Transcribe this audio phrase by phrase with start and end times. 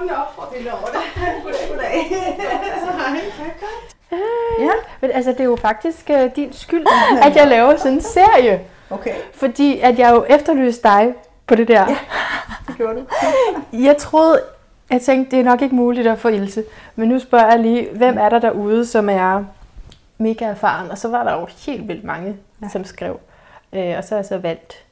[0.00, 1.02] kan jeg konen op og vi lover det.
[1.70, 2.12] Goddag.
[4.60, 6.86] Ja, men altså det er jo faktisk uh, din skyld,
[7.26, 8.60] at jeg laver sådan en serie.
[8.90, 11.14] Okay, Fordi at jeg jo efterlyste dig
[11.46, 11.88] på det der.
[11.88, 11.98] Ja.
[12.68, 13.06] det gjorde du.
[13.86, 14.42] Jeg troede,
[14.90, 16.64] jeg tænkte, det er nok ikke muligt at få Ilse.
[16.96, 19.44] Men nu spørger jeg lige, hvem er der derude, som er
[20.18, 20.90] mega erfaren?
[20.90, 22.68] Og så var der jo helt vildt mange, ja.
[22.68, 23.20] som skrev.
[23.72, 24.84] Øh, og så har jeg så valgt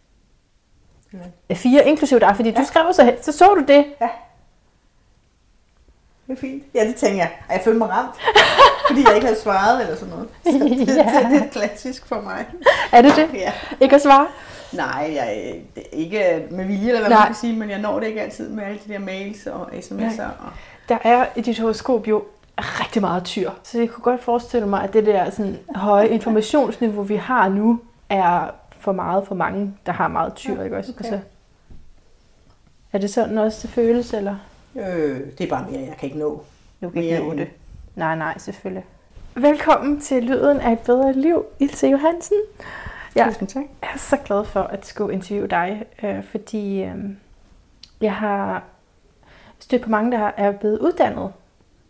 [1.50, 2.60] øh, fire, inklusive dig, fordi ja.
[2.60, 3.14] du skrev så.
[3.22, 3.84] Så så du det.
[6.28, 6.62] Det er fint.
[6.74, 7.30] Ja, det tænker jeg.
[7.48, 8.14] Og jeg følte mig ramt,
[8.88, 10.28] fordi jeg ikke havde svaret eller sådan noget.
[10.44, 10.52] Så
[10.86, 11.28] det, Ja.
[11.30, 12.46] det er klassisk for mig.
[12.92, 13.28] Er det det?
[13.34, 13.52] Ja.
[13.80, 14.26] Ikke at svare?
[14.72, 17.18] Nej, jeg, det er ikke med vilje, eller hvad Nej.
[17.18, 19.68] man kan sige, men jeg når det ikke altid med alle de der mails og
[19.72, 20.22] sms'er.
[20.22, 20.50] Og...
[20.88, 22.24] Der er i dit horoskop jo
[22.58, 23.50] rigtig meget tyr.
[23.62, 27.80] Så jeg kunne godt forestille mig, at det der sådan, høje informationsniveau, vi har nu,
[28.10, 30.54] er for meget for mange, der har meget tyr.
[30.58, 30.92] Ja, ikke også?
[30.98, 31.04] okay.
[31.04, 31.20] Altså,
[32.92, 34.36] er det sådan også, det føles, eller?
[34.78, 36.42] Øh, det er bare mere, jeg kan ikke nå.
[36.82, 37.48] Du kan ikke Mere nå end- det.
[37.96, 38.84] Nej, nej, selvfølgelig.
[39.34, 42.36] Velkommen til Lyden af et bedre liv, Ilse Johansen.
[43.16, 43.24] Ja.
[43.28, 43.62] Tusind tak.
[43.82, 46.94] Jeg er så glad for at skulle interviewe dig, øh, fordi øh,
[48.00, 48.62] jeg har
[49.58, 51.32] stødt på mange, der er blevet uddannet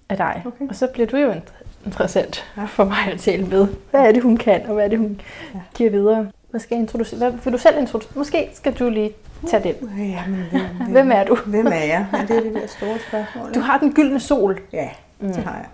[0.09, 0.43] af dig.
[0.47, 0.69] Okay.
[0.69, 1.53] Og så bliver du jo int-
[1.87, 3.67] interessant for mig at tale med.
[3.91, 5.21] Hvad er det, hun kan, og hvad er det, hun
[5.55, 5.61] Ja.
[5.75, 6.31] giver videre?
[6.51, 7.19] Hvad skal jeg introducere?
[7.19, 8.13] Hvad vil du selv introducere?
[8.19, 9.13] Måske skal du lige
[9.47, 9.99] tage den.
[9.99, 11.35] Ja, men hvem, hvem, Hvem er du?
[11.47, 12.07] Hvem er jeg?
[12.13, 13.55] Ja, det er det der store spørgsmål.
[13.55, 14.61] Du har den gyldne sol.
[14.73, 15.27] Ja, Mm.
[15.33, 15.69] det har jeg.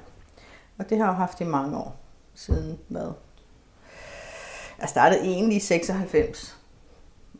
[0.78, 1.96] Og det har jeg haft i mange år.
[2.34, 3.12] Siden hvad?
[4.80, 6.56] Jeg startede egentlig i 96.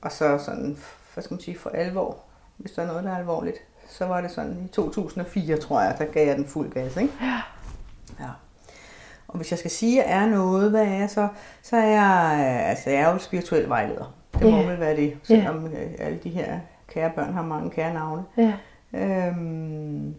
[0.03, 0.79] Og så sådan,
[1.15, 2.17] hvad skal man sige, for alvor.
[2.57, 3.57] Hvis der er noget, der er alvorligt.
[3.89, 7.13] Så var det sådan i 2004, tror jeg, der gav jeg den fuld gas, ikke?
[7.23, 7.41] Ja.
[8.21, 8.29] Ja.
[9.29, 11.29] Og hvis jeg skal sige, at jeg er noget, hvad er jeg så?
[11.63, 12.39] Så er jeg,
[12.69, 14.15] altså jeg er jo spirituel vejleder.
[14.45, 14.67] Det må Ja.
[14.71, 18.25] vel være det, selvom øh, alle de her kære børn har mange kære navne.
[18.37, 18.53] Ja.
[18.93, 20.15] Øhm,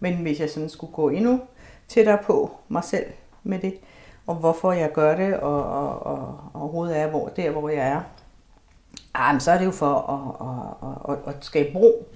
[0.00, 1.40] men hvis jeg sådan skulle gå endnu
[1.88, 3.06] tættere på mig selv
[3.42, 3.74] med det,
[4.26, 7.88] og hvorfor jeg gør det, og, og, og, og overhovedet er hvor, der, hvor jeg
[7.88, 8.00] er,
[9.14, 10.48] ah, men så er det jo for at,
[11.10, 12.06] at, at, at skabe bro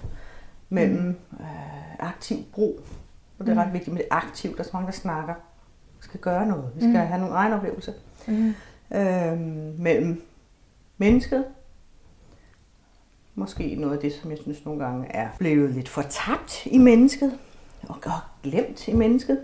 [0.69, 1.15] mellem mm.
[1.39, 2.79] øh, aktiv bro.
[3.39, 5.33] Og det er ret vigtigt med det aktiv, der er så mange, der snakker.
[5.97, 6.71] Vi skal gøre noget.
[6.75, 7.07] Vi skal mm.
[7.07, 7.91] have nogle egne oplevelser.
[8.27, 8.53] Mm.
[8.95, 10.23] Øhm, mellem
[10.97, 11.45] mennesket,
[13.35, 17.39] måske noget af det, som jeg synes nogle gange er blevet lidt fortabt i mennesket,
[17.89, 17.97] og,
[18.43, 19.41] glemt i mennesket,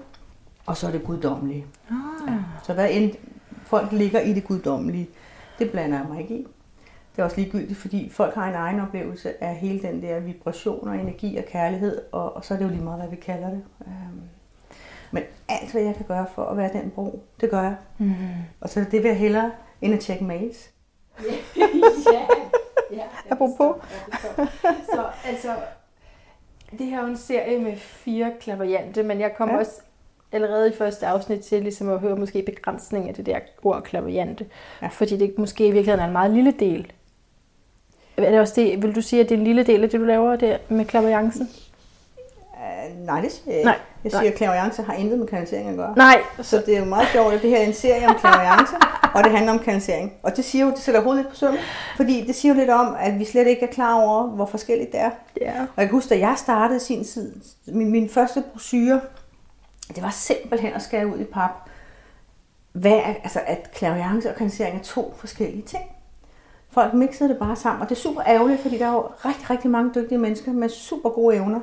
[0.66, 1.66] og så er det guddommelige.
[1.90, 2.40] Ah.
[2.64, 3.12] Så hvad end
[3.64, 5.10] folk ligger i det guddommelige,
[5.60, 6.48] det blander jeg mig ikke i.
[7.16, 10.88] Det er også ligegyldigt, fordi folk har en egen oplevelse af hele den der vibration
[10.88, 13.50] og energi og kærlighed, og, og så er det jo lige meget, hvad vi kalder
[13.50, 13.64] det.
[13.88, 14.22] Øhm,
[15.12, 17.76] Men alt, hvad jeg kan gøre for at være den bro, det gør jeg.
[17.98, 18.14] Mm.
[18.62, 19.52] Og så det vil jeg hellere
[19.82, 20.70] end at tjekke mails.
[22.14, 22.26] ja,
[22.92, 23.04] ja.
[23.30, 23.76] Apropos.
[24.94, 25.56] Så altså,
[26.72, 29.60] det her er jo en serie med fire klaverjante, men jeg kommer ja.
[29.60, 29.66] Ja.
[29.66, 29.82] også
[30.32, 34.46] allerede i første afsnit til ligesom at høre måske begrænsning af det der ord klaverjante.
[34.82, 34.86] Ja.
[34.86, 34.90] Ja.
[34.92, 36.92] Fordi det måske i virkeligheden er en meget lille del.
[38.18, 40.00] Er det også det, vil du sige, at det er en lille del af det,
[40.00, 41.50] du laver der med klaverjancen?
[42.54, 43.66] Uh, nej, det siger jeg ikke.
[43.66, 45.94] Nej, Jeg siger, at klaverance har intet med kanalisering at gøre.
[45.98, 48.76] Nej, Så det er jo meget sjovt, at det her er en serie om klaverance,
[49.16, 50.14] og det handler om kanalisering.
[50.24, 51.60] Og det siger jo, det sætter hovedet lidt på sømmen,
[51.96, 54.92] fordi det siger jo lidt om, at vi slet ikke er klar over, hvor forskelligt
[54.92, 55.10] det er.
[55.42, 55.52] ja.
[55.62, 57.36] Og jeg kan huske, da jeg startede sin tid,
[57.68, 59.02] min, min første brochure,
[59.96, 61.52] det var simpelthen at skære ud i pap,
[62.72, 65.84] hvad er, altså at klaverance og kanalisering er to forskellige ting.
[66.70, 69.50] Folk mixede det bare sammen, og det er super ærgerligt, fordi der er jo rigtig,
[69.50, 71.60] rigtig mange dygtige mennesker med super gode evner,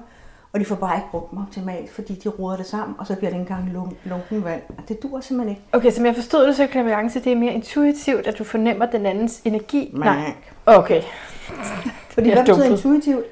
[0.53, 3.17] og de får bare ikke brugt dem optimalt, fordi de roder det sammen, og så
[3.17, 4.63] bliver det engang lun- lunken vand.
[4.69, 5.63] Og det dur simpelthen ikke.
[5.73, 9.07] Okay, som jeg forstod det, så klaverjance, det er mere intuitivt, at du fornemmer den
[9.07, 9.91] andens energi.
[9.95, 10.33] Nej.
[10.67, 11.03] Okay.
[12.15, 13.25] Fordi hvad er betyder intuitivt?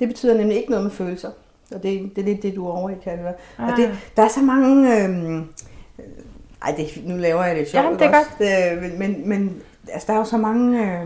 [0.00, 1.30] Det betyder nemlig ikke noget med følelser.
[1.74, 3.34] Og det, det er lidt det, du er over i, kan det være.
[3.58, 3.64] Ah.
[3.66, 3.72] Ah.
[3.72, 5.04] Og det, der er så mange...
[5.04, 5.48] Øhm,
[6.62, 8.92] ej, det, nu laver jeg det sjovt, Jamen, det er ikke også?
[8.92, 9.62] Øh, men, men,
[9.92, 11.02] altså, der er jo så mange øh,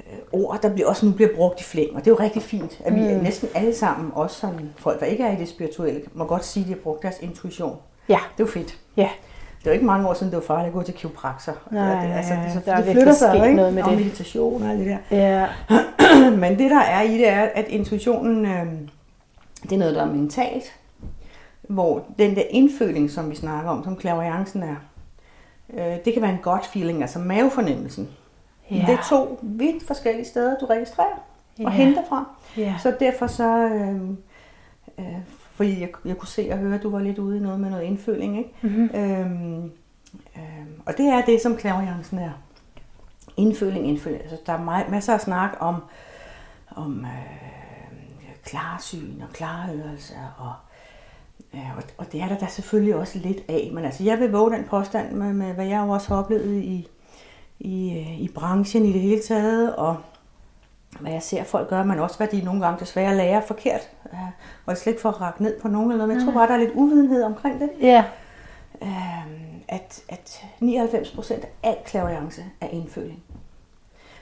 [0.00, 1.90] øh, ord, der bliver også nu bliver brugt i flæng.
[1.96, 3.06] Og det er jo rigtig fint, at vi Mm.
[3.22, 6.62] næsten alle sammen, også sådan folk, der ikke er i det spirituelle, må godt sige,
[6.62, 7.76] at de har brugt deres intuition.
[8.08, 8.78] Ja, Det er jo fedt.
[8.96, 9.08] ja.
[9.58, 11.52] Det var ikke mange år siden, det var farligt at gå til kiropraktor.
[11.70, 13.54] Nej, det, altså, det, så, der er det flytter sig ikke?
[13.56, 13.98] noget med og det.
[13.98, 15.16] meditation og alt det der.
[15.16, 15.46] Ja.
[16.42, 18.66] Men det der er i det er, at intuitionen, øh,
[19.62, 20.64] det er noget, der er mentalt.
[21.62, 24.76] Hvor den der indføling, som vi snakker om, som clairvoyancen er,
[25.74, 28.08] øh, det kan være en godt feeling, altså mavefornemmelsen.
[28.70, 28.76] Ja.
[28.86, 31.16] Det er to vidt forskellige steder, du registrerer
[31.58, 31.68] og Ja.
[31.70, 32.24] henter fra.
[32.56, 32.74] Ja.
[32.82, 34.00] Så derfor så, øh,
[34.98, 35.16] øh,
[35.54, 37.70] fordi jeg, jeg kunne se og høre, at du var lidt ude i noget med
[37.70, 38.50] noget indføling, ikke?
[38.62, 38.90] Mm-hmm.
[38.94, 39.62] Øhm,
[40.36, 42.30] øhm, og det er det, som clairvoyancen er.
[43.36, 44.20] Indføling, indføling.
[44.22, 45.76] Altså, der er meget, masser af snak om,
[46.76, 50.52] om øh, klarsyn og klarhørelse og
[51.54, 54.32] Ja, og, og det er der da selvfølgelig også lidt af, men altså jeg vil
[54.32, 56.88] våge den påstand med, med hvad jeg også har oplevet i,
[57.60, 59.96] i, øh, i branchen i det hele taget, og
[61.00, 63.90] hvad jeg ser folk gøre, men også hvad de nogle gange desværre lærer forkert,
[64.66, 66.48] og slet ikke for at række ned på nogen eller noget, men jeg tror bare,
[66.48, 67.70] der er lidt uvidenhed omkring det.
[67.80, 68.04] Ja.
[68.82, 73.22] Øhm, at, at 99% af al klaviance er indføling.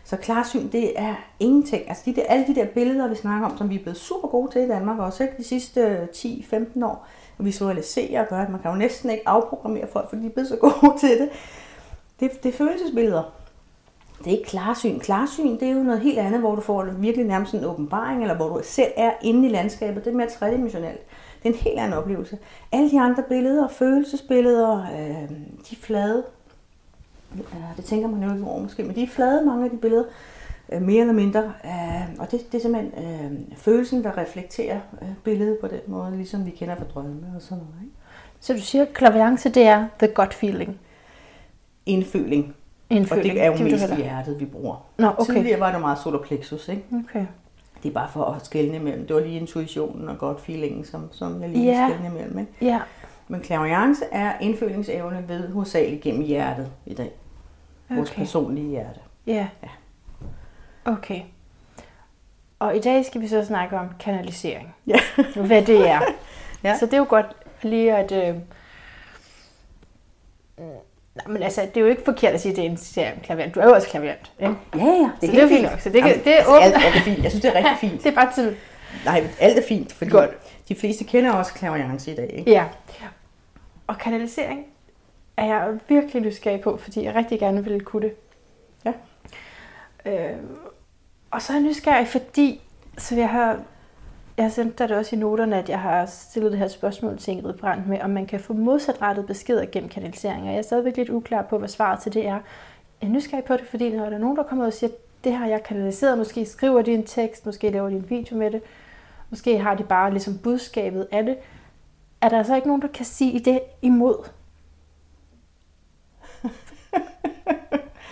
[0.05, 1.88] Så klarsyn, det er ingenting.
[1.88, 4.29] Altså de der, alle de der billeder, vi snakker om, som vi er blevet super
[4.29, 7.06] gode til i Danmark, også ikke de sidste 10-15 år,
[7.38, 10.31] at visualisere og gøre, at man kan jo næsten ikke afprogrammere folk, fordi de er
[10.31, 11.29] blevet så gode til det.
[12.20, 13.23] Det, det er følelsesbilleder.
[14.19, 15.00] Det er ikke klarsyn.
[15.00, 18.37] Klarsyn, det er jo noget helt andet, hvor du får virkelig nærmest en åbenbaring, eller
[18.37, 20.05] hvor du selv er inde i landskabet.
[20.05, 21.00] Det er mere tredimensionelt.
[21.43, 22.38] Det er en helt anden oplevelse.
[22.73, 26.25] Alle de andre billeder, følelsesbilleder, øh, de er flade.
[27.37, 27.43] Ja,
[27.76, 30.05] det tænker man jo ikke over måske, men de er flade, mange af de billeder,
[30.73, 31.53] øh, mere eller mindre.
[31.64, 36.17] Øh, og det, det er simpelthen øh, følelsen, der reflekterer øh, billedet på den måde,
[36.17, 37.75] ligesom vi kender fra drømme og sådan noget.
[37.82, 37.94] Ikke?
[38.41, 40.81] Så du siger, at klaviance, det er the gut feeling?
[41.88, 42.55] Indføling.
[42.90, 43.31] Indføling.
[43.31, 44.00] Og det er jo det mest hellere.
[44.00, 44.87] hjertet, vi bruger.
[44.99, 45.32] Nå, okay.
[45.35, 46.82] Tidligere var det meget solar plexus, ikke?
[47.08, 47.26] Okay.
[47.82, 49.06] Det er bare for at skelne imellem.
[49.06, 51.79] Det var lige intuitionen og godt feelingen, som, som jeg lige Ja.
[51.79, 51.90] yeah.
[51.90, 52.38] skelne imellem.
[52.38, 52.52] Ikke?
[52.61, 52.81] Ja.
[53.29, 57.11] Men clairvoyance er indfølingsevne ved hovedsageligt gennem hjertet i dag.
[57.90, 58.19] Vores Okay.
[58.20, 59.00] personlige hjerte.
[59.26, 59.49] Ja.
[59.62, 59.69] Ja.
[60.93, 61.20] Okay.
[62.58, 64.75] Og i dag skal vi så snakke om kanalisering.
[64.87, 64.99] Ja.
[65.46, 66.00] Hvad det er.
[66.64, 66.79] Ja.
[66.79, 67.26] Så det er jo godt
[67.62, 68.12] lige at...
[68.12, 68.35] Øh...
[71.26, 73.12] Nej, men altså, det er jo ikke forkert at sige, at det er en serie
[73.12, 73.55] om klaverant.
[73.55, 74.55] Du er jo også klaverant, ikke?
[74.75, 75.11] Ja, ja.
[75.20, 75.81] Så det er fint nok.
[75.81, 76.65] Så det kan- det er altså, åbent.
[76.75, 77.23] alt, alt er fint.
[77.23, 78.05] Jeg synes, det er rigtig fint.
[78.05, 78.56] Det er bare til...
[79.05, 80.31] Nej, men alt er fint, fordi Godt.
[80.69, 82.31] de fleste kender også clairvoyance i dag.
[82.38, 82.50] Ikke?
[82.50, 82.65] Ja.
[83.87, 84.67] Og kanalisering
[85.37, 88.14] er jeg virkelig nysgerrig på, fordi jeg rigtig gerne vil kunne det.
[88.85, 88.93] Ja.
[90.06, 90.37] Øh,
[91.31, 92.61] og så er jeg nysgerrig, fordi
[92.99, 93.59] så jeg har,
[94.38, 97.32] jeg sendte dig det også i noterne, at jeg har stillet det her spørgsmål til
[97.32, 100.46] Ingrid Brandt med, om man kan få modsatrettet beskeder gennem kanalisering.
[100.46, 102.38] Jeg er stadigvæk lidt uklar på, hvad svaret til det er.
[103.00, 104.90] Jeg er nysgerrig på det, fordi når der er nogen, der kommer ud og siger,
[105.25, 108.50] det har jeg kanaliseret, måske skriver de en tekst, måske laver de en video med
[108.50, 108.62] det,
[109.31, 111.37] måske har de bare ligesom budskabet af det,
[112.20, 114.29] er der så ikke nogen, der kan sige det imod?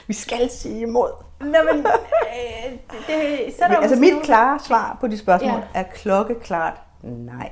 [0.07, 1.11] Vi skal sige imod.
[1.41, 5.19] Nå, men øh, det, det, så er der altså mit nogen, klare svar på de
[5.19, 5.81] spørgsmål Ja.
[5.81, 7.51] er klokkeklart nej.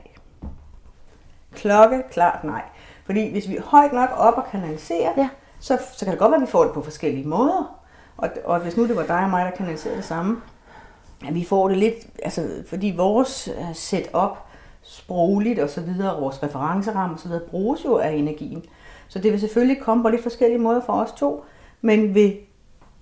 [1.53, 2.63] Klokkeklart nej.
[3.07, 5.29] Fordi hvis vi er højt nok op og kanaliserer, Ja.
[5.61, 7.81] så, så kan det godt være, at vi får det på forskellige måder.
[8.17, 10.41] Og, og hvis nu det var dig og mig, der kanaliserede det samme,
[11.29, 14.39] at vi får det lidt, altså fordi vores øh, setup,
[14.83, 18.65] sprogligt og så videre, og vores referenceramme og så videre, bruges jo af energien.
[19.09, 21.45] Så det vil selvfølgelig komme på lidt forskellige måder for os to,
[21.85, 22.37] men vil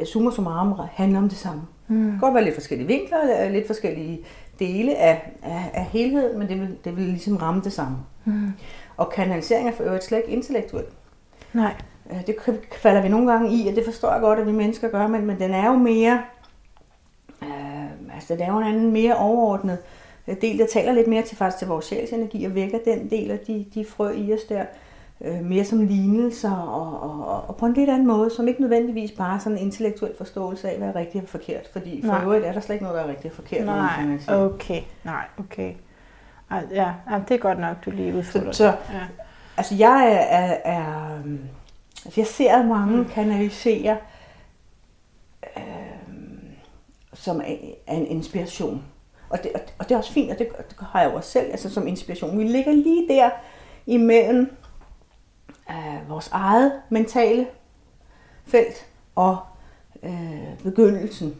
[0.04, 1.62] summa summarum handle om det samme.
[1.88, 2.02] Mm.
[2.02, 4.20] Det kan godt være lidt forskellige vinkler, eller lidt forskellige
[4.58, 7.96] dele af, af, af helheden, men det vil, det vil ligesom ramme det samme.
[8.24, 8.52] Mm.
[8.96, 10.88] Og kanalisering er for øvrigt slet ikke intellektuelt.
[11.52, 11.74] Nej.
[12.10, 12.36] Øh, Det
[12.72, 15.26] falder vi nogle gange i, og det forstår jeg godt, at vi mennesker gør, men,
[15.26, 16.22] men den er jo mere,
[17.42, 19.78] øh, altså det er jo en anden mere overordnet
[20.28, 23.30] øh, del, der taler lidt mere til faktisk til vores sjælsenergi og vækker den del
[23.30, 24.64] af de, de frø i os der,
[25.24, 29.10] øh, mere som lignelser og, og, og, på en lidt anden måde, som ikke nødvendigvis
[29.10, 32.22] bare sådan en intellektuel forståelse af, hvad er rigtigt og forkert, fordi for Nej.
[32.22, 33.66] øvrigt er der slet ikke noget, der er rigtigt og forkert.
[33.66, 34.44] når man Nej, kanaliserer.
[34.44, 34.82] okay.
[35.04, 35.72] Nej, okay.
[36.50, 38.52] Ej, ja, ja, det er godt nok, du lige udfordrer.
[38.52, 39.00] Så, så Ja.
[39.56, 41.18] Altså jeg er, er, er
[42.04, 43.04] altså jeg ser mange mm.
[43.04, 43.96] kanalisere
[45.56, 45.62] øh,
[47.14, 48.82] som er, er en inspiration.
[49.30, 51.30] Og det, og, og det er også fint, og det, det har jeg jo også
[51.30, 52.38] selv altså som inspiration.
[52.38, 53.30] Vi ligger lige der
[53.86, 54.56] imellem
[55.70, 57.46] øh, vores eget mentale
[58.44, 59.38] felt og
[60.02, 61.36] øh, begyndelsen,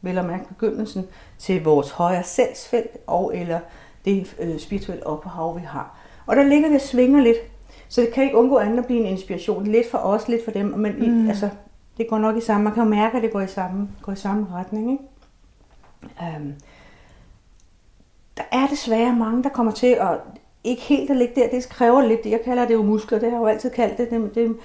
[0.00, 1.06] vel at mærke begyndelsen
[1.38, 3.60] til vores højere selvsfelt og eller
[4.04, 5.96] det øh, spirituelle ophav, vi har.
[6.26, 7.36] Og der ligger det svinger lidt,
[7.88, 9.66] så det kan ikke undgå andet at blive en inspiration.
[9.66, 11.24] Lidt for os, lidt for dem, men mm.
[11.24, 11.48] i, altså,
[11.98, 12.64] det går nok i samme.
[12.64, 14.92] Man kan jo mærke, at det går i samme, går i samme retning.
[14.92, 15.04] Ikke?
[16.20, 16.54] Um,
[18.36, 20.18] der er desværre mange, der kommer til at
[20.64, 21.48] ikke helt at ligge der.
[21.48, 24.10] Det kræver lidt, jeg kalder det jo muskler, det har jeg jo altid kaldt det.
[24.10, 24.56] Det, det,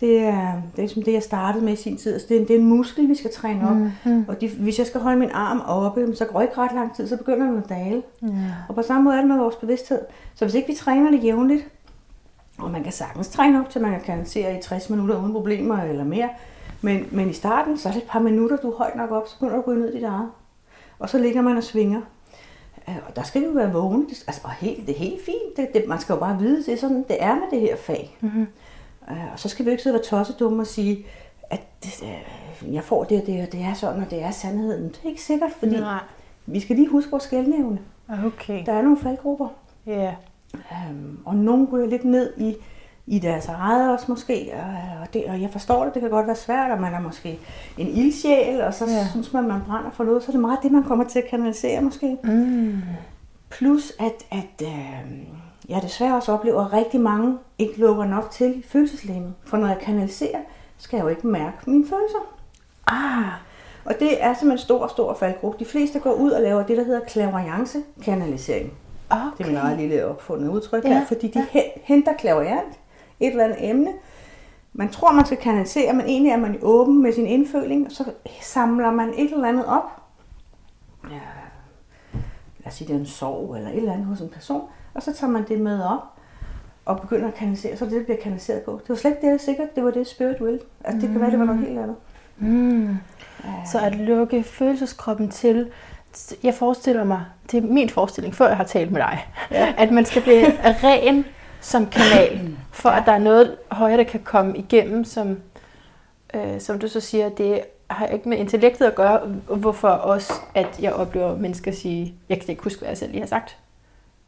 [0.00, 2.12] det er, det er som det, jeg startede med i sin tid.
[2.12, 3.76] Altså, det, er, det er en muskel, vi skal træne op.
[3.76, 4.24] Mm-hmm.
[4.28, 7.08] Og de, hvis jeg skal holde min arm oppe, så går ikke ret lang tid,
[7.08, 8.02] så begynder den at dale.
[8.22, 8.28] Ja.
[8.68, 10.00] Og på samme måde er det med vores bevidsthed.
[10.34, 11.68] Så hvis ikke vi træner det jævnligt,
[12.58, 15.82] og man kan sagtens træne op til, man kan kanalisere i 60 minutter uden problemer
[15.82, 16.28] eller mere,
[16.80, 19.28] men, men i starten, så er det et par minutter, du er højt nok op,
[19.28, 20.28] så begynder du at gå ned i dit eget.
[20.98, 22.00] Og så ligger man og svinger.
[22.86, 24.02] Og der skal vi jo være vågne.
[24.08, 25.56] Det, altså, og helt, det er helt fint.
[25.56, 27.76] Det, det, man skal jo bare vide, det er sådan, det er med det her
[27.76, 28.16] fag.
[28.20, 28.46] Mm-hmm.
[29.08, 31.06] Og så skal vi jo ikke sidde og være tossedumme og sige,
[31.50, 34.84] at øh, jeg får det og det, og det er sådan, og det er sandheden.
[34.88, 35.98] Det er ikke sikkert, fordi Nej.
[36.46, 37.78] vi skal lige huske vores skældnævne.
[38.26, 38.62] Okay.
[38.66, 39.48] Der er nogle faldgrupper,
[39.86, 40.14] Ja.
[40.88, 42.56] øhm, og nogen ryger lidt ned i,
[43.06, 46.26] i deres eget også måske, og, og, det, og jeg forstår det, det kan godt
[46.26, 47.38] være svært, og man er måske
[47.78, 49.08] en ildsjæl, og så Ja.
[49.10, 51.28] synes man, man brænder for noget, så er det meget det, man kommer til at
[51.30, 52.16] kanalisere måske.
[52.24, 52.80] Mm.
[53.50, 55.12] Plus at, at øh,
[55.68, 59.34] jeg desværre også oplever, at rigtig mange ikke lukker nok til i følelseslæmet.
[59.44, 60.38] For når jeg kanaliserer,
[60.78, 62.18] skal jeg jo ikke mærke mine følelser.
[62.86, 63.24] Ah.
[63.84, 65.58] Og det er simpelthen en stor, stor faldgruppe.
[65.58, 68.72] De fleste går ud og laver det, der hedder clairvoyance-kanalisering.
[69.10, 69.20] Okay.
[69.38, 71.60] Det er min eget lille opfundet udtryk Ja, her, fordi de ja.
[71.82, 72.78] henter clairvoyant,
[73.20, 73.92] et eller andet emne.
[74.72, 78.04] Man tror, man skal kanalisere, men egentlig er man åben med sin indføling, og så
[78.40, 80.02] samler man et eller andet op.
[81.10, 81.20] Ja,
[82.58, 84.62] lad os sige, det er en sorg eller et eller andet hos en person,
[84.94, 86.02] og så tager man det med op
[86.84, 88.72] og begynder at kanalisere, så det, det bliver kanaliseret på.
[88.72, 90.60] Det var slet ikke det, jeg sikkert, det var det spirit will.
[90.84, 91.96] Altså, det kan være, det var noget helt andet.
[92.38, 92.96] Mm.
[93.72, 95.70] Så at lukke følelseskroppen til,
[96.42, 99.74] jeg forestiller mig, det er min forestilling, før jeg har talt med dig, ja.
[99.76, 101.24] at man skal blive ren
[101.62, 105.38] som kanal, for at der er noget højere, der kan komme igennem, som,
[106.34, 110.78] øh, som du så siger, det har ikke med intellektet at gøre, hvorfor også, at
[110.80, 113.56] jeg oplever mennesker sige, jeg kan ikke huske, hvad jeg selv lige har sagt,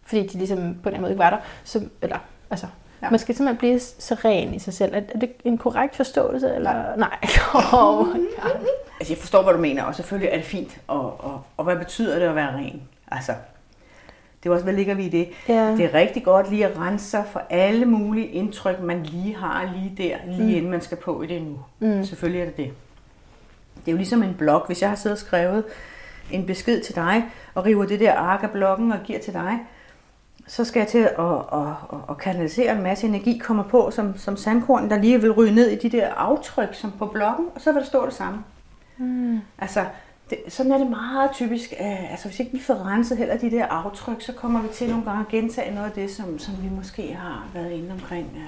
[0.07, 2.19] fordi de ligesom på en eller anden måde ikke var der, så, eller,
[2.51, 2.67] altså,
[3.03, 3.07] ja.
[3.07, 3.11] Ja.
[3.11, 4.95] man skal simpelthen blive så ren i sig selv.
[4.95, 6.55] Er, er det en korrekt forståelse?
[6.55, 6.73] Eller?
[6.73, 6.97] Nej.
[6.97, 7.19] Nej.
[7.73, 8.07] Oh,
[8.39, 8.49] ja.
[9.01, 10.81] Altså, jeg forstår, hvad du mener, og selvfølgelig er det fint.
[10.87, 12.83] Og, og, og hvad betyder det at være ren?
[13.11, 13.33] Altså,
[14.45, 15.29] det er også, hvad ligger vi i det?
[15.49, 15.71] Ja.
[15.77, 19.71] Det er rigtig godt lige at rense sig for alle mulige indtryk, man lige har
[19.75, 20.57] lige der, lige mm.
[20.57, 21.59] inden man skal på i det nu.
[21.79, 22.05] Mm.
[22.05, 22.73] Selvfølgelig er det det.
[23.75, 24.67] Det er jo ligesom en blog.
[24.67, 25.65] Hvis jeg har siddet og skrevet
[26.31, 27.25] en besked til dig,
[27.55, 29.59] og river det der ark af bloggen og giver til dig,
[30.47, 34.19] så skal jeg til at, at, at, at kanalisere en masse energi, kommer på som,
[34.19, 37.61] som sandkorn, der lige vil ryge ned i de der aftryk som på bloggen, og
[37.61, 38.45] så vil der stå det samme.
[38.97, 39.41] Mm.
[39.59, 39.85] Altså,
[40.31, 41.75] det, sådan er det meget typisk.
[41.81, 44.91] Uh, altså, hvis ikke vi får renset heller de der aftryk, så kommer vi til
[44.91, 48.31] nogle gange at gentage noget af det, som, som vi måske har været inde omkring
[48.35, 48.43] uh,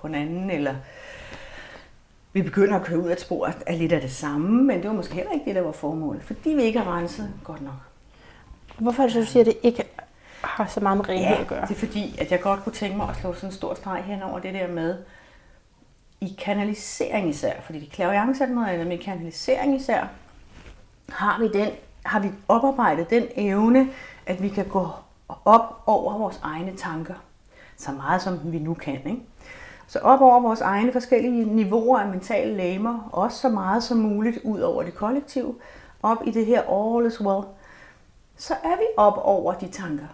[0.00, 0.74] på en anden, eller
[2.32, 4.90] vi begynder at køre ud af et spor af lidt af det samme, men det
[4.90, 7.74] var måske heller ikke det, der var formålet, fordi vi ikke har renset godt nok.
[8.78, 9.84] Hvorfor er det, så, du siger, at det ikke
[10.42, 11.66] har så meget med renhed at gøre?
[11.66, 14.02] det er fordi, at jeg godt kunne tænke mig at slå sådan en stor streg
[14.02, 14.96] hen over det der med,
[16.20, 20.06] i kanalisering især, fordi det klaviance er noget andet, men i kanalisering især,
[21.08, 21.68] har vi, den,
[22.06, 23.88] har vi oparbejdet den evne,
[24.26, 24.88] at vi kan gå
[25.44, 27.14] op over vores egne tanker,
[27.76, 28.94] så meget som vi nu kan.
[29.06, 29.22] Ikke?
[29.86, 34.38] Så op over vores egne forskellige niveauer af mentale lamer, også så meget som muligt
[34.44, 35.54] ud over det kollektive,
[36.02, 37.44] op i det her all is well,
[38.36, 40.06] så er vi op over de tanker.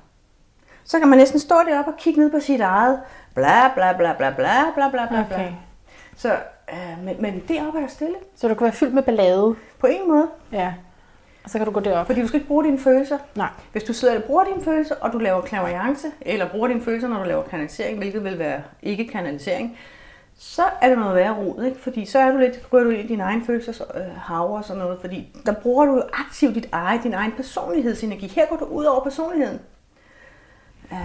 [0.85, 3.01] Så kan man næsten stå deroppe og kigge ned på sit eget,
[3.35, 5.21] bla bla bla bla bla bla bla bla.
[5.21, 5.53] Okay.
[6.17, 6.33] Så,
[6.73, 8.17] øh, men, men deroppe er der stille.
[8.37, 9.57] Så du kan være fyldt med ballade.
[9.79, 10.29] På ingen måde.
[10.53, 10.75] Ja.
[11.45, 12.07] Og så kan du gå derop.
[12.07, 13.19] Fordi du skal ikke bruge dine følelser.
[13.35, 13.49] Nej.
[13.73, 17.09] Hvis du sidder og bruger dine følelser, og du laver clairvoyance, eller bruger dine følelser,
[17.09, 19.79] når du laver kanalisering, hvilket vil være ikke kanalisering,
[20.39, 21.81] så er det noget værre rod, ikke?
[21.81, 24.65] Fordi så er du lidt, rører du ind i din egen følelses øh, hav og
[24.65, 28.27] sådan noget, fordi der bruger du jo aktivt dit eget, din egen personlighedsenergi.
[28.27, 29.61] Her går du ud over personligheden.
[30.91, 30.99] Um,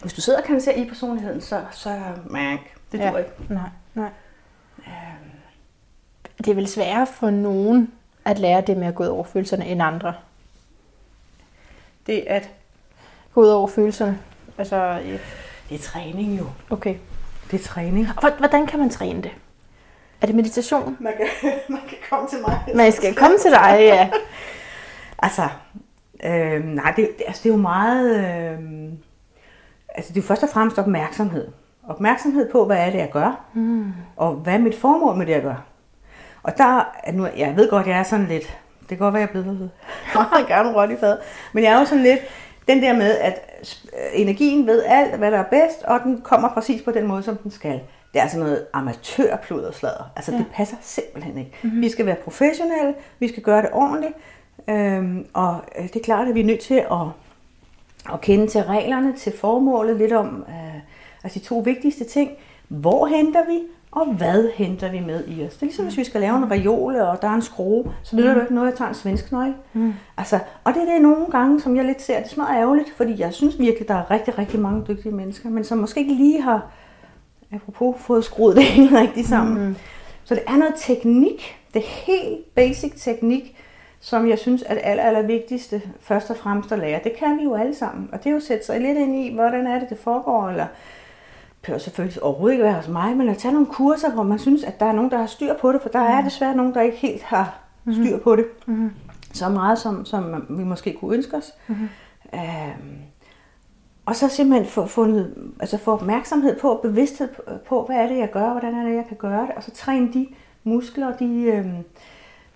[0.00, 2.58] hvis du sidder og kanaliserer i personligheden, så, så man,
[2.92, 3.10] det Ja.
[3.10, 3.30] dur ikke.
[3.48, 4.08] Nej, nej.
[6.38, 7.92] Det er vel sværere for nogen
[8.24, 10.14] at lære det med at gå ud over følelserne end andre.
[12.06, 12.50] Det at,
[13.34, 14.18] Gå ud over følelserne.
[14.58, 15.18] Altså, øh,
[15.68, 16.44] det er træning jo.
[16.70, 16.94] okay.
[17.50, 18.08] Det er træning.
[18.16, 19.30] Og hvor- hvordan kan man træne det?
[20.20, 20.96] Er det meditation?
[21.00, 22.60] Man kan, man kan komme til mig.
[22.74, 24.10] Man skal komme til dig, ja.
[25.18, 25.48] Altså,
[26.24, 28.16] øh, nej, det, det, altså, det er jo meget...
[28.18, 28.58] Øh,
[29.94, 31.48] altså, det er jo først og fremmest opmærksomhed.
[31.88, 33.92] Opmærksomhed på, hvad er det, jeg gør, mm.
[34.16, 35.64] og hvad er mit formål med det, jeg gør.
[36.46, 39.20] Og der, er nu, jeg ved godt, jeg er sådan lidt, det kan godt være,
[39.20, 39.70] jeg er blevet
[40.14, 41.18] meget gerne råt i fad,
[41.52, 42.20] men jeg er jo sådan lidt,
[42.68, 43.40] den der med, at
[44.12, 47.36] energien ved alt, hvad der er bedst, og den kommer præcis på den måde, som
[47.36, 47.80] den skal.
[48.12, 50.12] Det er altså noget amatørplud og sladder.
[50.16, 50.38] Altså, ja.
[50.38, 51.52] det passer simpelthen ikke.
[51.62, 51.80] Mm-hmm.
[51.80, 54.14] Vi skal være professionelle, vi skal gøre det ordentligt,
[54.68, 57.06] øhm, og øh, det er klart, at vi er nødt til at,
[58.12, 60.80] at kende til reglerne, til formålet, lidt om øh,
[61.24, 62.30] altså de to vigtigste ting.
[62.68, 63.60] Hvor henter vi,
[63.96, 65.52] og hvad henter vi med i os?
[65.52, 68.16] Det er ligesom, hvis vi skal lave en reol, og der er en skrue, så
[68.16, 69.54] lyder det jo ikke noget, at jeg tager en svensk nøgle.
[69.72, 69.94] Mm.
[70.16, 72.90] Altså, og det er det nogle gange, som jeg lidt ser, det er meget ærgerligt,
[72.96, 76.14] fordi jeg synes virkelig, der er rigtig, rigtig mange dygtige mennesker, men som måske ikke
[76.14, 76.70] lige har,
[77.52, 79.68] apropos, fået skruet det hele rigtigt sammen.
[79.68, 79.76] Mm.
[80.24, 83.56] Så det er noget teknik, det er helt basic teknik,
[84.00, 87.00] som jeg synes er det aller, aller vigtigste først og fremmest at lære.
[87.04, 89.16] Det kan vi jo alle sammen, og det er jo at sætte sig lidt ind
[89.16, 90.66] i, hvordan er det, det foregår, eller
[91.66, 94.64] behøver selvfølgelig overhovedet ikke være hos mig, men at tage nogle kurser, hvor man synes,
[94.64, 96.80] at der er nogen, der har styr på det, for der er desværre nogen, der
[96.80, 97.58] ikke helt har
[97.92, 98.46] styr på det.
[98.66, 98.90] Mm-hmm.
[99.32, 101.52] Så meget, som, som vi måske kunne ønske os.
[101.66, 101.88] Mhm.
[102.34, 102.98] Øhm,
[104.06, 107.28] og så simpelthen få, fundet, altså få opmærksomhed på, bevidsthed
[107.68, 109.70] på, hvad er det, jeg gør, hvordan er det, jeg kan gøre det, og så
[109.70, 110.28] træne de
[110.64, 111.66] muskler, de øh,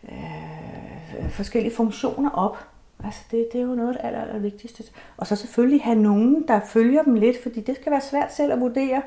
[0.04, 2.58] øh, forskellige funktioner op.
[3.04, 4.84] Altså det, det er jo noget af det aller, aller vigtigste.
[5.16, 8.52] Og så selvfølgelig have nogen, der følger dem lidt, fordi det skal være svært selv
[8.52, 9.02] at vurdere,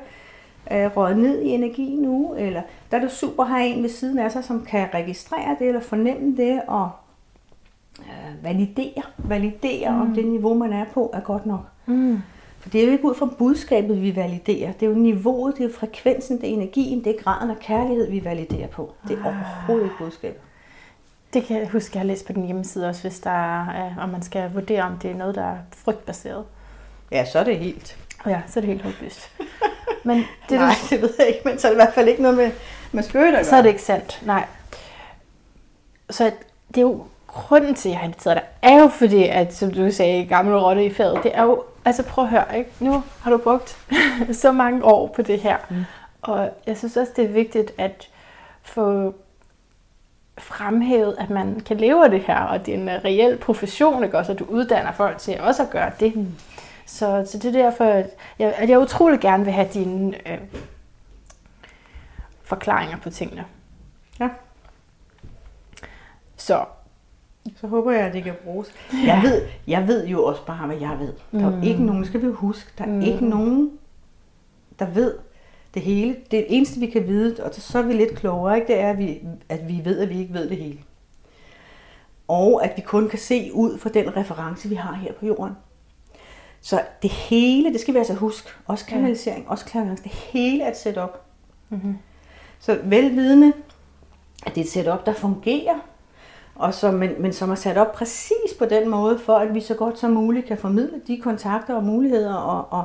[0.72, 3.90] øh, røget ned i energi nu, eller der er det super at have en ved
[3.90, 6.90] siden af sig, som kan registrere det, eller fornemme det, og
[8.00, 10.00] øh, validere, validere mm.
[10.00, 11.64] om det niveau, man er på, er godt nok.
[11.86, 12.18] Mm.
[12.58, 14.72] For det er jo ikke ud fra budskabet, vi validerer.
[14.72, 17.58] Det er jo niveauet, det er jo frekvensen, det er energien, det er graden af
[17.58, 18.92] kærlighed, vi validerer på.
[19.08, 20.40] Det er overhovedet ikke budskabet.
[21.34, 24.08] Det kan jeg huske, jeg har læst på den hjemmeside også, hvis der er, om
[24.08, 26.44] man skal vurdere, om det er noget, der er frygtbaseret.
[27.10, 27.98] Ja, så er det helt.
[28.26, 29.30] Ja, så er det helt håbløst.
[30.04, 30.16] Men
[30.48, 32.36] det, Nej, det ved jeg ikke, men så er det i hvert fald ikke noget
[32.36, 32.50] med,
[32.92, 34.22] med at så er det ikke sandt.
[34.26, 34.46] Nej.
[36.10, 36.24] Så
[36.68, 39.70] det er jo grunden til, at jeg har inviteret dig, er jo fordi, at som
[39.70, 42.70] du sagde, gamle rotte i fadet, det er jo, altså prøv at høre, ikke?
[42.80, 43.78] nu har du brugt
[44.32, 45.84] så mange år på det her, mm.
[46.22, 48.08] og jeg synes også, det er vigtigt at
[48.62, 49.14] få
[50.38, 54.04] fremhævet, at man kan leve af det her, og det er en øh, reel profession,
[54.04, 54.18] ikke?
[54.18, 56.16] også, at du uddanner folk til også at gøre det.
[56.16, 56.26] Mm.
[56.86, 58.06] Så, så det er derfor, at
[58.38, 60.38] jeg, at jeg utrolig gerne vil have dine øh,
[62.42, 63.44] forklaringer på tingene.
[64.20, 64.28] Ja.
[66.36, 66.64] Så
[67.56, 68.68] Så håber jeg, at det kan bruges.
[69.06, 71.12] Jeg ved, jeg ved jo også bare, hvad jeg ved.
[71.40, 71.62] Der er Mm.
[71.62, 73.00] ikke nogen, skal vi huske, der er Mm.
[73.00, 73.70] ikke nogen,
[74.78, 75.14] der ved
[75.74, 76.16] det hele.
[76.30, 78.66] Det eneste, vi kan vide, og så er vi lidt klogere, ikke?
[78.66, 80.78] det er, at vi, at vi ved, at vi ikke ved det hele.
[82.28, 85.52] Og at vi kun kan se ud fra den reference, vi har her på jorden.
[86.60, 90.70] Så det hele, det skal vi altså huske, også kanalisering, også klargang, det hele er
[90.70, 91.22] et setup.
[91.68, 91.98] mm-hmm.
[92.58, 93.52] Så velvidende,
[94.46, 95.80] at det er et setup, der fungerer,
[96.54, 99.60] og som, men, men som er sat op præcis på den måde, for at vi
[99.60, 102.84] så godt som muligt kan formidle de kontakter og muligheder og, og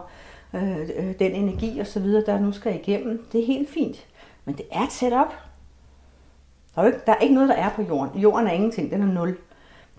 [0.54, 3.28] Øh, øh, den energi og så videre, der nu skal igennem.
[3.32, 4.06] Det er helt fint.
[4.46, 5.34] Men det er et setup.
[6.76, 8.22] Der er, ikke, der er ikke noget, der er på jorden.
[8.22, 9.38] Jorden er ingenting, den er nul.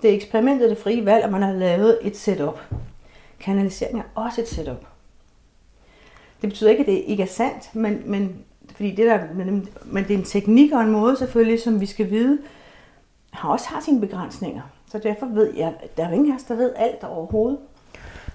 [0.02, 2.60] Det er eksperimentet, det frie valg, at man har lavet et setup.
[3.40, 4.86] Kanalisering er også et setup.
[6.42, 10.04] Det betyder ikke, at det ikke er sandt, men, men, fordi det der, men, men
[10.04, 12.38] det er en teknik og en måde selvfølgelig, som vi skal vide,
[13.30, 14.62] har også har sine begrænsninger.
[14.90, 17.58] Så derfor ved jeg, der er jo ingen af os, der ved alt overhovedet.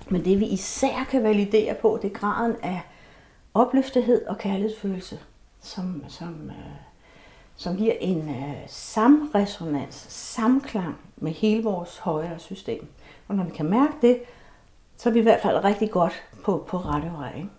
[0.09, 2.81] Men det vi især kan validere på, det er graden af
[3.53, 5.19] opløftethed og kærlighedsfølelse,
[5.61, 6.75] som, som, øh,
[7.55, 12.87] som giver en øh, samresonans, samklang med hele vores højere system.
[13.27, 14.21] Og når vi kan mærke det,
[14.97, 17.35] så er vi i hvert fald rigtig godt på, på rette vej.
[17.35, 17.49] Ikke?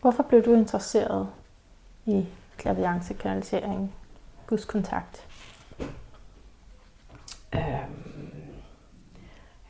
[0.00, 1.28] Hvorfor blev du interesseret
[2.06, 3.94] i klaviance, kanalisering,
[4.46, 5.26] gudskontakt?
[7.54, 8.13] Øhm,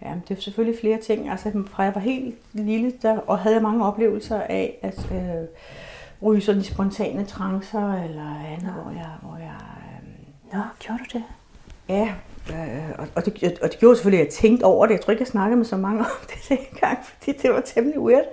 [0.05, 1.31] ja, det er selvfølgelig flere ting.
[1.31, 5.49] Altså, fra jeg var helt lille, der, og havde jeg mange oplevelser af at øh,
[6.23, 11.19] ryge sådan i spontane trancer eller andet, hvor jeg, hvor jeg øh, Nå, gjorde du
[11.19, 11.25] det?
[11.89, 12.09] ja,
[12.51, 14.95] øh, og, og, det, og det gjorde selvfølgelig, at jeg tænkte over det.
[14.95, 18.01] Jeg tror ikke, jeg snakkede med så mange om det dengang, fordi det var temmelig
[18.01, 18.25] weird.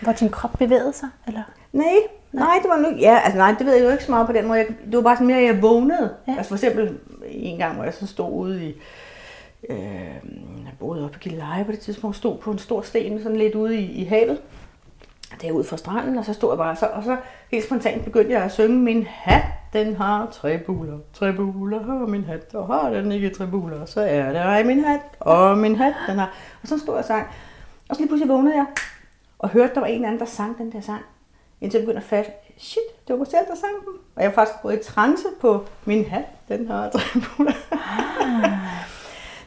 [0.00, 1.42] Hvor din krop bevægede sig, eller?
[1.72, 1.86] Nej,
[2.32, 4.32] nej, det var nu, ja, altså nej, det ved jeg jo ikke så meget på
[4.32, 4.58] den måde.
[4.58, 6.14] Jeg, det var bare sådan mere, at jeg vågnede.
[6.26, 6.32] Ja.
[6.32, 6.38] Ja.
[6.38, 8.80] Altså for eksempel en gang, hvor jeg så stod ude i,
[9.68, 9.78] øh,
[10.64, 13.54] jeg boede oppe i Gilleleje på det tidspunkt, stod på en stor sten sådan lidt
[13.54, 14.40] ude i, i havet.
[15.42, 17.16] Derude fra stranden, og så stod jeg bare, så, og så
[17.50, 19.42] helt spontant begyndte jeg at synge, min hat,
[19.72, 23.84] den har tre buler, tre buler, har min hat, og har den ikke tre buler,
[23.84, 26.98] så er det ej min hat, og min hat, den har, og så stod jeg
[26.98, 27.26] og sang.
[27.88, 28.66] Og så lige pludselig vågnede jeg,
[29.38, 31.02] og hørte, der var en anden, der sang den der sang.
[31.60, 33.94] Indtil jeg begyndte at fatte, shit, det var mig selv, der sang den.
[34.16, 37.52] Og jeg var faktisk gået i trance på min hat, den har tre buler.
[37.72, 38.89] Ah.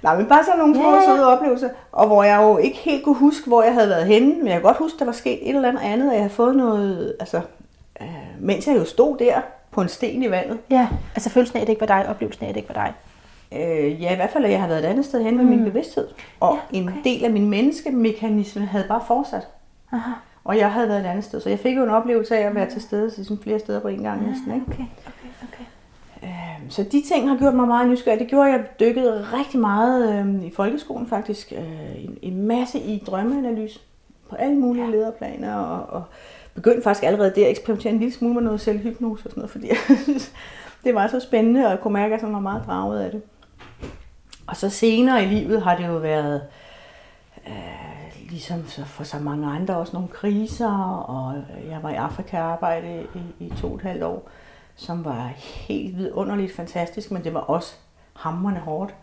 [0.03, 1.05] Nej, men bare sådan nogle små Ja, ja.
[1.05, 4.35] søde oplevelser, og hvor jeg jo ikke helt kunne huske, hvor jeg havde været henne,
[4.37, 6.33] men jeg kan godt huske, der var sket et eller andet andet, og jeg havde
[6.33, 7.41] fået noget, altså,
[8.01, 8.07] øh,
[8.39, 10.57] mens jeg jo stod der på en sten i vandet.
[10.69, 12.83] Ja, altså følelsen af, at det ikke var dig, oplevelsen af, at det ikke var
[12.85, 12.93] dig.
[13.61, 15.49] Øh, ja, i hvert fald, at jeg har været et andet sted hen med Mm.
[15.49, 16.07] min bevidsthed.
[16.39, 16.95] Og Ja, ja, okay.
[16.97, 19.47] en del af min menneskemekanisme havde bare fortsat.
[19.93, 20.11] Aha.
[20.45, 22.55] Og jeg havde været et andet sted, så jeg fik jo en oplevelse af at
[22.55, 24.53] være til stede sådan flere steder på en gang næsten.
[24.53, 24.65] Ikke?
[24.67, 25.63] Okay, okay, okay.
[26.23, 28.19] Øhm, Så de ting har gjort mig meget nysgerrig.
[28.19, 31.53] Det gjorde, at jeg dykkede rigtig meget øhm, i folkeskolen faktisk.
[31.57, 33.79] Øh, en, en masse i drømmeanalyse
[34.29, 34.91] på alle mulige Ja.
[34.91, 35.55] lederplaner.
[35.55, 36.03] Og, og
[36.53, 39.51] begyndte faktisk allerede der at eksperimentere en lille smule med noget selvhypnose og sådan noget,
[39.51, 40.33] fordi jeg synes,
[40.83, 43.12] det var så spændende, og jeg kunne mærke, at jeg sådan var meget draget af
[43.12, 43.21] det.
[44.47, 46.41] Og så senere i livet har det jo været
[47.47, 50.69] øh, ligesom for så mange andre også nogle kriser,
[51.07, 51.36] og
[51.69, 53.03] jeg var i Afrika og arbejdede
[53.39, 54.29] i, i to og et halvt år,
[54.75, 57.73] som var helt vidunderligt fantastisk, men det var også
[58.13, 58.95] hamrende hårdt.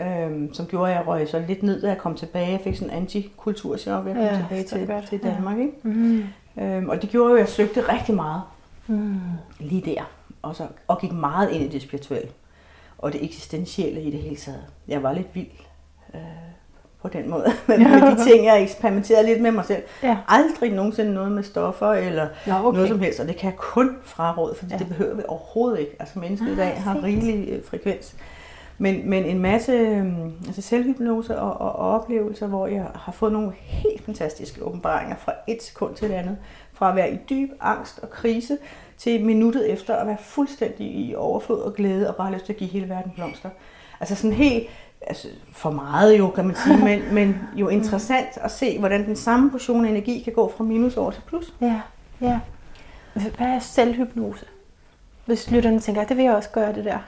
[0.00, 2.50] Øhm, som gjorde, at jeg røg så lidt ned, da jeg kom tilbage.
[2.50, 5.06] Jeg fik sådan en antikulturchok, da jeg kom Ja, tilbage til, godt.
[5.08, 5.58] til Danmark.
[5.58, 5.72] Ikke?
[5.82, 6.24] Mm.
[6.58, 8.42] Øhm, og det gjorde jo, at jeg søgte rigtig meget
[8.90, 9.20] Mm.
[9.58, 10.02] lige der.
[10.42, 12.28] Og, så, og gik meget ind i det spirituelle.
[12.98, 14.64] Og det eksistentielle i det hele taget.
[14.88, 15.46] Jeg var lidt vild
[16.14, 16.20] øh,
[17.02, 17.44] på den måde.
[17.66, 19.82] med, med de ting, jeg eksperimenterede lidt med mig selv.
[20.02, 20.16] Ja.
[20.28, 22.76] Aldrig nogensinde noget med stoffer eller Nå, okay.
[22.76, 23.20] noget som helst.
[23.20, 24.74] Og det kan jeg kun fraråde, for Ja.
[24.74, 24.78] ja.
[24.78, 25.96] det behøver vi overhovedet ikke.
[26.00, 27.04] Altså mennesket i Ah, dag har fint.
[27.04, 28.14] rigelig øh, frekvens.
[28.80, 30.06] Men, men en masse øh,
[30.46, 35.32] altså selvhypnose og, og, og oplevelser, hvor jeg har fået nogle helt fantastiske åbenbaringer fra
[35.48, 36.36] et sekund til det andet.
[36.72, 38.58] Fra at være i dyb angst og krise,
[38.98, 42.56] til minuttet efter at være fuldstændig i overflod og glæde, og bare lyst til at
[42.58, 43.48] give hele verden blomster.
[44.00, 44.66] Altså sådan helt,
[45.06, 49.16] altså for meget jo, kan man sige, men, men jo interessant at se, hvordan den
[49.16, 51.54] samme portion af energi kan gå fra minus over til plus.
[51.60, 51.80] Ja,
[52.20, 52.40] ja.
[53.12, 54.46] Hvad er selvhypnose?
[55.26, 56.98] Hvis lytterne tænker, det vil jeg også gøre det der.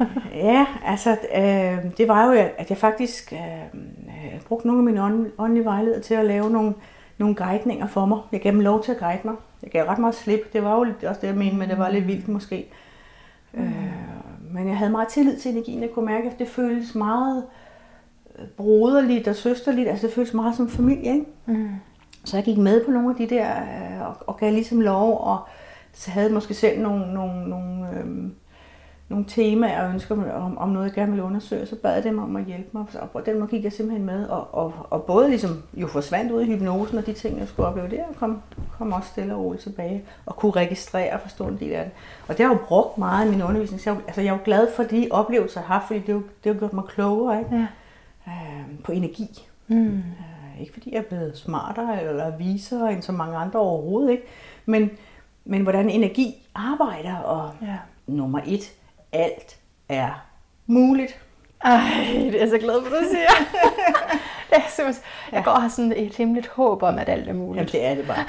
[0.34, 3.62] Ja, altså øh, det var jo, at jeg faktisk øh,
[4.06, 6.74] øh, brugte nogle af mine ånd, åndelige vejledere til at lave nogle,
[7.18, 8.18] nogle guidninger for mig.
[8.32, 9.34] Jeg gav dem lov til at guide mig.
[9.62, 10.52] Jeg gav ret meget slip.
[10.52, 12.66] Det var jo også det, jeg mente, men det var lidt vildt måske.
[13.52, 13.62] Mm.
[13.62, 13.79] Øh,
[14.52, 15.82] men jeg havde meget tillid til energien.
[15.82, 17.44] Jeg kunne mærke, at det føltes meget
[18.38, 19.88] øh, broderligt og søsterligt.
[19.88, 21.26] Altså det føltes meget som familie, ikke?
[21.46, 21.68] Mm.
[22.24, 25.20] Så jeg gik med på nogle af de der, øh, og, og gav ligesom lov,
[25.20, 25.38] og
[25.92, 28.34] så havde måske selv nogle, nogle, nogle, øhm,
[29.10, 32.18] nogle temaer og ønsker om, om noget, jeg gerne ville undersøge, så bad jeg dem
[32.18, 32.84] om at hjælpe mig.
[32.90, 36.32] Så på den måde gik jeg simpelthen med, og, og, og både ligesom jo forsvandt
[36.32, 38.42] ud i hypnosen, og de ting, jeg skulle opleve der, kom,
[38.78, 41.92] kom også stille og roligt tilbage, og kunne registrere og forstå en del af det.
[42.28, 44.38] Og det har jo brugt meget i min undervisning, så jeg, altså jeg er jo
[44.44, 46.84] glad for de oplevelser, jeg har haft, fordi det har jo, det har gjort mig
[46.84, 47.56] klogere ikke?
[47.56, 47.66] Ja.
[48.32, 49.46] Øh, på energi.
[49.68, 49.86] Mm.
[49.96, 54.22] Øh, Ikke fordi jeg er blevet smartere eller visere end så mange andre overhovedet, ikke?
[54.66, 54.90] Men,
[55.44, 57.76] men hvordan energi arbejder, og Ja.
[58.06, 58.72] nummer et,
[59.12, 60.24] alt er
[60.66, 61.20] muligt.
[61.64, 61.80] Ej,
[62.14, 63.28] det er jeg så glad for, du siger.
[64.52, 67.56] jeg, synes, jeg går og har sådan et hemmeligt håb om, at alt er muligt.
[67.56, 68.24] Jamen det er det bare.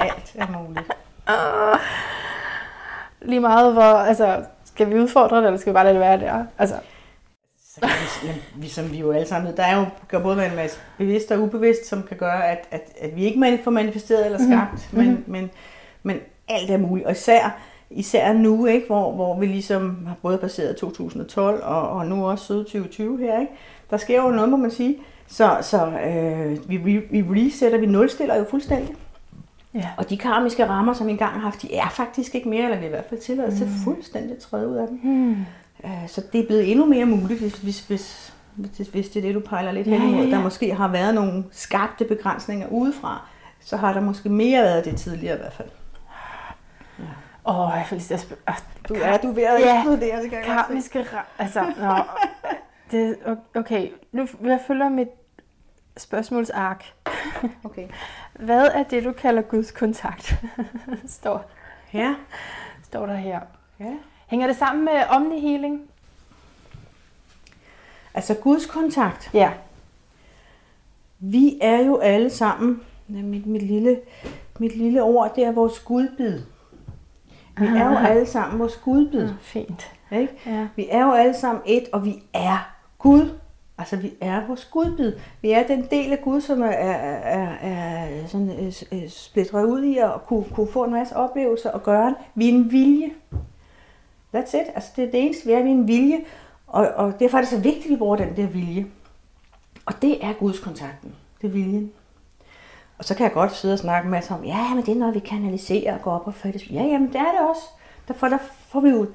[0.08, 0.92] Alt er muligt.
[1.26, 1.78] Ah.
[3.22, 6.20] Lige meget, hvor, altså, skal vi udfordre det, eller skal vi bare lade det være
[6.20, 6.44] der?
[6.58, 6.74] Altså,
[7.74, 10.36] Så kan vi, men vi, som vi jo alle sammen der er jo kan både
[10.36, 13.70] være en masse bevidst og ubevidst, som kan gøre, at, at, at vi ikke får
[13.70, 15.08] manifesteret eller skabt, mm-hmm.
[15.08, 15.50] men, men,
[16.02, 17.06] men alt er muligt.
[17.06, 17.58] Og især,
[17.94, 22.44] især nu, ikke, hvor, hvor vi ligesom har både passeret 2012 og, og nu også
[22.44, 23.52] søde 2020 her, ikke?
[23.90, 24.96] der sker jo noget, må man sige.
[25.26, 28.94] Så, så øh, vi, vi, vi resetter, vi nulstiller jo fuldstændig.
[29.74, 29.88] ja.
[29.96, 32.78] Og de karmiske rammer, som vi engang har haft, de er faktisk ikke mere, eller
[32.78, 34.96] vi i hvert fald tilladt til fuldstændig træde ud af dem.
[35.02, 35.36] Hmm.
[35.84, 39.22] Øh, Så det er blevet endnu mere muligt, hvis, hvis, hvis, hvis, hvis det er
[39.22, 40.20] det, du pejler lidt Ja, hen imod.
[40.24, 40.36] ja, ja.
[40.36, 43.28] Der måske har været nogle skabte begrænsninger udefra,
[43.60, 45.68] så har der måske mere været det tidligere i hvert fald.
[47.46, 48.42] Åh, oh, jeg får til at spørge.
[48.46, 48.54] Ah,
[48.88, 49.76] Du er, du er ved at Ja.
[49.78, 50.90] eksplodere, det kan jeg godt se.
[50.92, 51.06] Karmiske
[51.38, 51.94] Altså, nå.
[52.90, 53.16] Det,
[53.54, 55.08] okay, nu jeg følger mit
[55.96, 56.84] spørgsmålsark.
[57.64, 57.88] Okay.
[58.46, 60.34] Hvad er det, du kalder Guds kontakt?
[61.06, 61.50] står,
[61.92, 62.14] Ja.
[62.82, 63.40] står der her.
[63.80, 63.92] ja.
[64.26, 65.80] Hænger det sammen med omni-healing?
[68.14, 69.30] Altså Guds kontakt.
[69.34, 69.52] Ja.
[71.18, 74.00] Vi er jo alle sammen, ja, mit, mit, lille,
[74.58, 76.40] mit lille ord, det er vores gudbid.
[77.58, 79.28] Vi er jo alle sammen vores gudbid.
[79.40, 79.92] Fint.
[80.12, 80.32] Ikke?
[80.46, 80.68] Ja.
[80.76, 83.30] Vi er jo alle sammen et, og vi er Gud.
[83.78, 85.12] Altså, vi er vores gudbid.
[85.42, 89.64] Vi er den del af Gud, som er, er, er, er sådan, øh, øh, splitret
[89.64, 92.14] ud i at kunne, kunne få en masse oplevelser og gøre.
[92.34, 93.10] Vi er en vilje.
[94.36, 94.66] That's it.
[94.74, 95.62] Altså, det er det eneste, vi er.
[95.62, 96.20] Vi er en vilje.
[96.66, 98.86] Og, og derfor er det så vigtigt, at vi bruger den der vilje.
[99.86, 101.14] Og det er Guds kontakten.
[101.42, 101.92] Det er viljen.
[102.98, 105.14] Og så kan jeg godt sidde og snakke med om, ja, men det er noget,
[105.14, 106.70] vi kanaliserer og går op og fattes.
[106.70, 107.62] Ja, jamen det er det også.
[108.08, 109.06] Derfor der får vi jo,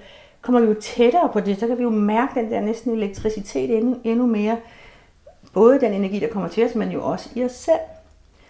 [0.42, 1.60] kommer vi jo tættere på det.
[1.60, 4.58] Så kan vi jo mærke den der næsten elektricitet endnu, endnu mere.
[5.54, 7.80] Både den energi, der kommer til os, men jo også i os selv.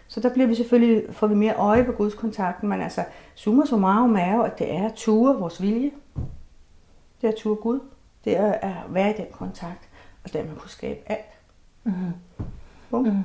[0.08, 3.04] Så der bliver vi selvfølgelig, får vi mere øje på Guds kontakten, men altså
[3.36, 5.92] summa summarum er jo, at det er at ture vores vilje.
[7.22, 7.80] Det er at ture Gud.
[8.26, 9.90] Det er at være i den kontakt,
[10.24, 11.26] og dermed kunne skabe alt.
[11.84, 12.14] Mm-hmm.
[12.90, 13.06] Bum.
[13.06, 13.24] Mm.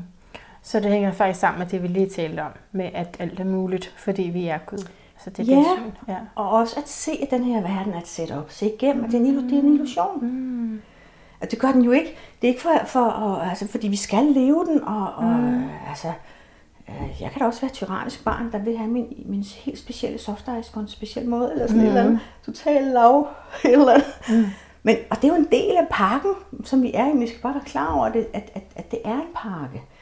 [0.66, 3.44] Så det hænger faktisk sammen med det, vi lige talte om, med at alt er
[3.44, 4.88] muligt, fordi vi er Gud.
[5.24, 5.59] Så det er Ja.
[5.59, 5.90] det syn.
[6.09, 6.16] Ja.
[6.35, 8.50] Og også at se, at den her verden er et setup.
[8.50, 10.27] Se igennem, at det er en, det er en illusion.
[10.27, 10.81] Mm.
[11.40, 12.16] Og det gør den jo ikke.
[12.42, 14.85] Det er ikke for, for at, altså, fordi vi skal leve den.
[14.85, 15.64] Og, og mm.
[15.88, 16.09] altså,
[16.88, 20.18] øh, jeg kan da også være tyrannisk barn, der vil have min, min helt specielle
[20.18, 21.53] soft ice på en speciel måde.
[21.53, 21.85] Eller sådan mm.
[21.85, 23.29] et eller andet totalt lav.
[23.64, 24.07] Eller andet.
[24.29, 24.44] Mm.
[24.83, 26.31] Men, og det er jo en del af pakken,
[26.64, 27.18] som vi er i.
[27.18, 29.77] Vi skal bare være klar over, det, at, at, at det er en pakke.
[29.77, 29.94] Mm.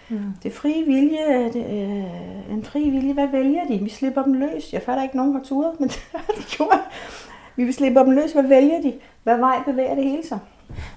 [0.42, 3.78] Det frie vilje, det, øh, en fri vilje, hvad vælger de?
[3.78, 4.72] Vi slipper dem løs.
[4.72, 6.80] Jeg fatter ikke nogen har turet, men det har de gjort.
[7.56, 8.94] Vi slipper dem løs, hvad vælger de?
[9.22, 10.38] Hvad vej bevæger det hele sig?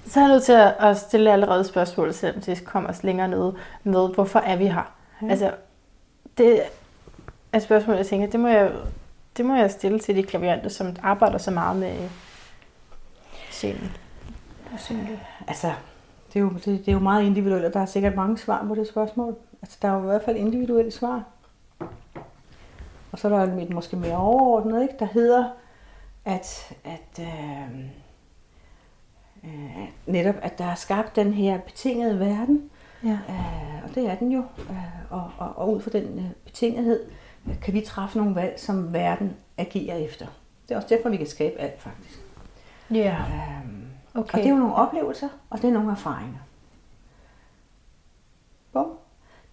[0.05, 3.53] Så er jeg nødt til at stille allerede spørgsmål, selvom det kommer os længere ned
[3.83, 4.93] med, hvorfor er vi her?
[5.21, 5.29] Ja.
[5.29, 5.51] Altså,
[6.37, 6.61] det
[7.51, 8.71] er et spørgsmål, jeg tænker, det må jeg,
[9.37, 12.09] det må jeg stille til de klavianter, som arbejder så meget med
[13.51, 13.91] sjælen.
[15.47, 15.71] Altså,
[16.35, 18.65] det er, jo, det, det er jo meget individuelt, og der er sikkert mange svar
[18.67, 19.35] på det spørgsmål.
[19.61, 21.23] Altså, der er jo i hvert fald individuelle svar.
[23.11, 24.93] Og så er der et måske mere overordnet, ikke?
[24.99, 25.49] der hedder,
[26.25, 27.79] at, at øh,
[29.43, 32.69] øh, netop, at der er skabt den her betingede verden,
[33.03, 33.19] ja.
[33.29, 37.03] øh, og det er den jo, øh, og, og, og ud fra den øh, betingethed
[37.61, 40.25] kan vi træffe nogle valg, som verden agerer efter.
[40.67, 42.19] Det er også derfor, vi kan skabe alt, faktisk.
[42.91, 43.15] Ja.
[43.17, 43.84] Øh,
[44.15, 44.33] okay.
[44.33, 46.39] Og det er jo nogle oplevelser, og det er nogle erfaringer.
[48.73, 48.91] Bum.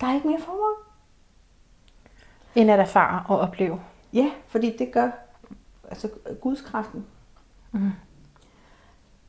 [0.00, 0.74] Der er ikke mere formål.
[2.54, 3.80] End at erfare og opleve.
[4.12, 5.10] Ja, fordi det gør
[5.90, 6.08] altså
[6.40, 7.06] gudskraften.
[7.72, 7.90] Mm.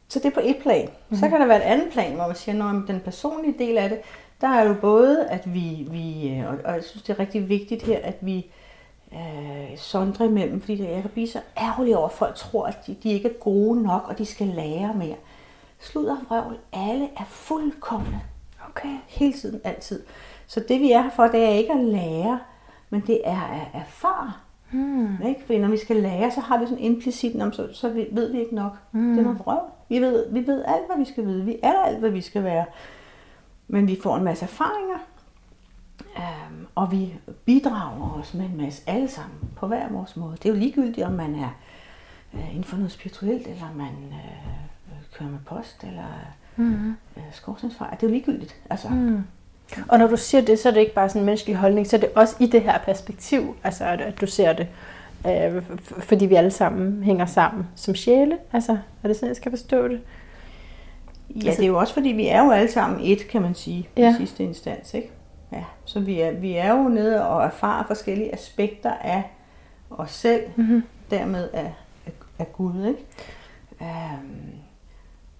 [0.07, 0.89] Så det er på et plan.
[1.09, 1.17] Mm.
[1.17, 3.89] Så kan der være et andet plan, hvor man siger, at den personlige del af
[3.89, 4.01] det,
[4.41, 7.83] der er jo både, at vi, vi øh, og jeg synes, det er rigtig vigtigt
[7.83, 8.51] her, at vi
[9.15, 12.95] øh, sondrer imellem, fordi jeg kan blive så ærgerlig over, at folk tror, at de,
[13.03, 15.15] de ikke er gode nok, og de skal lære mere.
[15.79, 18.19] Sludder vrøvl, alle er fuldkommende.
[18.69, 18.97] Okay.
[19.07, 20.03] Hele tiden, altid.
[20.47, 22.39] Så det vi er her for, det er ikke at lære,
[22.89, 24.33] men det er at erfare.
[24.71, 25.17] Mm.
[25.27, 25.41] Ikke?
[25.45, 28.55] Fordi når vi skal lære, så har vi sådan implicit, så, så ved vi ikke
[28.55, 28.71] nok.
[28.91, 29.09] Mm.
[29.09, 29.59] Det er noget vrøv.
[29.89, 31.45] Vi ved, vi ved alt, hvad vi skal vide.
[31.45, 32.65] Vi er alt, hvad vi skal være.
[33.67, 34.97] Men vi får en masse erfaringer,
[36.17, 37.13] øhm, og vi
[37.45, 40.37] bidrager også med en masse alle sammen på hver vores måde.
[40.43, 41.55] Det er jo ligegyldigt, om man er
[42.33, 46.03] øh, inden for noget spirituelt, eller man øh, kører med post, eller
[46.55, 46.89] mm.
[47.17, 47.95] øh, skorstensfejr.
[47.95, 48.55] Det er jo ligegyldigt.
[48.69, 49.23] Altså, mm.
[49.87, 51.95] Og når du siger det, så er det ikke bare sådan en menneskelig holdning, så
[51.95, 54.67] er det også i det her perspektiv, altså at du ser det,
[55.27, 55.63] øh,
[55.99, 58.37] fordi vi alle sammen hænger sammen som sjæle.
[58.53, 60.01] Altså, er det sådan, jeg skal forstå det?
[61.29, 63.55] Ja, altså, det er jo også fordi, vi er jo alle sammen et, kan man
[63.55, 64.13] sige, ja.
[64.13, 64.93] i sidste instans.
[64.93, 65.11] Ikke?
[65.53, 69.23] Ja, så vi er, vi er jo nede og erfarer forskellige aspekter af
[69.89, 70.83] os selv, mm-hmm.
[71.11, 71.73] dermed af,
[72.05, 72.85] af, af Gud.
[72.85, 73.05] Ikke?
[73.81, 74.51] Um,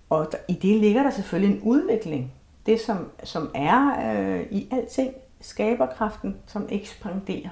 [0.09, 2.31] og der, i det ligger der selvfølgelig en udvikling
[2.65, 7.49] det, som, som er øh, i alting, skaberkraften, som ekspanderer.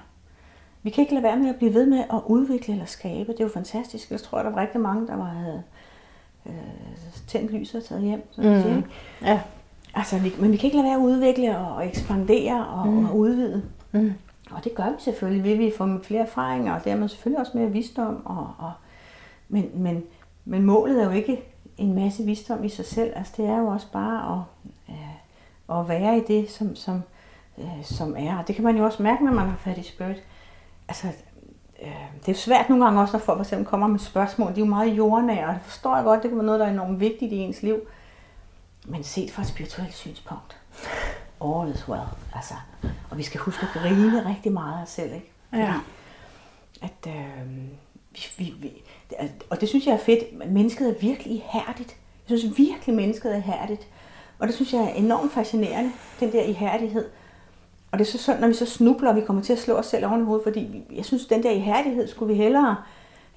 [0.83, 3.31] Vi kan ikke lade være med at blive ved med at udvikle eller skabe.
[3.31, 4.11] Det er jo fantastisk.
[4.11, 5.63] Jeg tror, der var rigtig mange, der var havde
[6.45, 6.53] øh,
[7.27, 8.23] tændt lyset og taget hjem.
[8.31, 8.61] Så mm.
[8.61, 8.85] sige.
[9.21, 9.41] Ja.
[9.93, 13.05] Altså, vi, men vi kan ikke lade være at udvikle og ekspandere og, mm.
[13.05, 13.63] og udvide.
[13.91, 14.13] Mm.
[14.51, 15.43] Og det gør vi selvfølgelig.
[15.43, 18.25] Vil vi få flere erfaringer, og dermed selvfølgelig også mere visdom.
[18.25, 18.71] Og, og,
[19.49, 20.03] men, men,
[20.45, 21.43] men målet er jo ikke
[21.77, 23.11] en masse visdom i sig selv.
[23.15, 24.41] Altså, det er jo også bare at
[25.79, 27.03] at være i det, som, som,
[27.57, 28.37] øh, som er.
[28.37, 30.23] Og det kan man jo også mærke, når man har fat i spirit.
[30.87, 31.07] Altså,
[31.81, 31.87] øh,
[32.19, 34.47] det er jo svært nogle gange også, når folk for eksempel kommer med spørgsmål.
[34.47, 36.65] De er jo meget jordnære, og det forstår jeg godt, det kan være noget, der
[36.65, 37.79] er enormt vigtigt i ens liv.
[38.85, 40.57] Men set fra et spirituelt synspunkt,
[41.45, 42.07] all is well.
[42.35, 42.53] Altså,
[43.09, 45.31] og vi skal huske at grine rigtig meget af os selv, ikke?
[45.49, 45.73] Fordi, ja.
[46.81, 47.47] At, øh,
[48.11, 48.71] vi, vi, vi,
[49.49, 50.51] og det synes jeg er fedt.
[50.51, 51.95] Mennesket er virkelig ihærdigt.
[52.29, 53.87] Jeg synes virkelig, mennesket er ihærdigt.
[54.39, 57.09] Og det synes jeg er enormt fascinerende, den der ihærdighed.
[57.91, 59.73] Og det er så sådan, når vi så snubler, og vi kommer til at slå
[59.73, 62.75] os selv oven i hovedet, fordi jeg synes, den der ihærdighed skulle vi hellere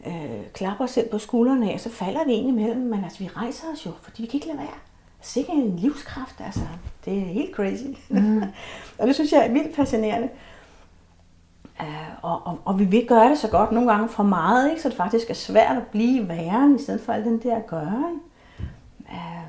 [0.07, 3.29] øh, klappe os selv på skuldrene af, så falder vi egentlig imellem, men altså vi
[3.29, 4.79] rejser os jo, fordi vi kan ikke lade være.
[5.25, 6.61] Sikke en livskraft, altså.
[7.05, 7.85] Det er helt crazy.
[8.09, 8.43] Mm.
[8.99, 10.29] og det synes jeg er vildt fascinerende.
[11.81, 11.87] Uh,
[12.23, 14.83] og, og, og vi vil gøre det så godt nogle gange for meget, ikke?
[14.83, 18.21] så det faktisk er svært at blive væren, i stedet for al den der gøren.
[19.01, 19.45] Uh,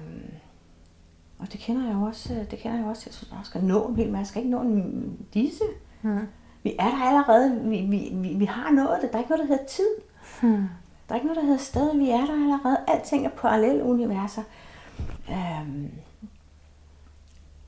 [1.40, 3.64] og det kender jeg jo også, øh, det kender jeg også, jeg synes, man skal
[3.64, 5.64] nå en hel masse, jeg skal ikke nå en disse.
[6.02, 6.20] Mm.
[6.64, 9.50] Vi er der allerede, vi, vi, vi, vi har nået det, der er ikke noget,
[9.50, 9.90] der hedder tid.
[10.42, 10.68] Mm.
[11.10, 14.42] Der er ikke noget, der hedder sted, vi er der allerede, alting er parallelle universer.
[15.30, 15.92] Um,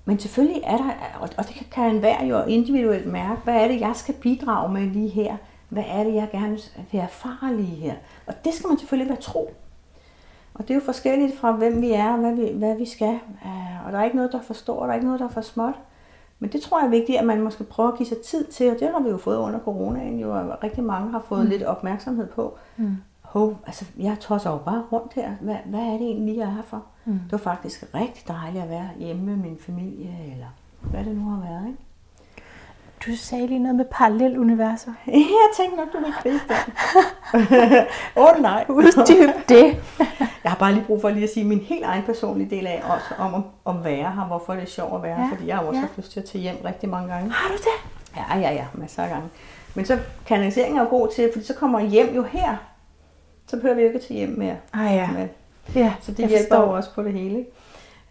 [0.06, 0.92] men selvfølgelig er der,
[1.38, 5.10] og det kan enhver jo individuelt mærke, hvad er det, jeg skal bidrage med lige
[5.10, 5.38] her?
[5.70, 6.58] Hvad er det, jeg gerne
[6.92, 7.94] vil erfare lige her?
[8.28, 9.54] Og det skal man selvfølgelig være tro.
[10.54, 13.20] Og det er jo forskelligt fra, hvem vi er og hvad vi, hvad vi skal.
[13.46, 15.42] Øh, og der er ikke noget, der forstår, der er ikke noget, der er for
[15.42, 15.76] småt.
[16.40, 18.72] Men det tror jeg er vigtigt, at man måske prøver at give sig tid til,
[18.72, 21.50] og det har vi jo fået under coronaen, jo, at rigtig mange har fået mm.
[21.50, 22.58] lidt opmærksomhed på.
[22.78, 22.96] Mm.
[23.22, 25.32] Hov, altså, jeg tosser jo bare rundt her.
[25.42, 26.84] Hvad, hvad er det egentlig, jeg er her for?
[27.08, 27.20] Mm.
[27.20, 30.48] Det var faktisk rigtig dejligt at være hjemme med min familie, eller
[30.82, 31.80] hvad det nu har været, ikke?
[33.06, 34.92] Du sagde lige noget med paralleluniverser.
[35.08, 36.74] jeg tænkte nok, du ville gribe den.
[38.24, 38.66] Åh oh, nej.
[38.70, 39.84] Uddyb det.
[40.44, 42.84] jeg har bare lige brug for lige at sige min helt egen personlige del af
[42.84, 44.26] også om at, at være her.
[44.28, 45.24] Hvorfor det er sjovt at være her.
[45.24, 45.82] Ja, Fordi jeg har også ja.
[45.86, 47.32] haft lyst til at tage hjem rigtig mange gange.
[47.32, 47.92] Har du det?
[48.16, 48.66] Ja, ja, ja.
[48.74, 49.30] Masser af gange.
[49.76, 52.56] Men så kanalisering er jo god til, fordi så kommer hjem jo her.
[53.48, 54.56] Så behøver vi jo ikke at tage hjem mere.
[54.74, 55.10] Ah ja.
[55.12, 55.30] Men,
[55.76, 56.58] ja så det hjælper forstår.
[56.76, 57.46] også på det hele.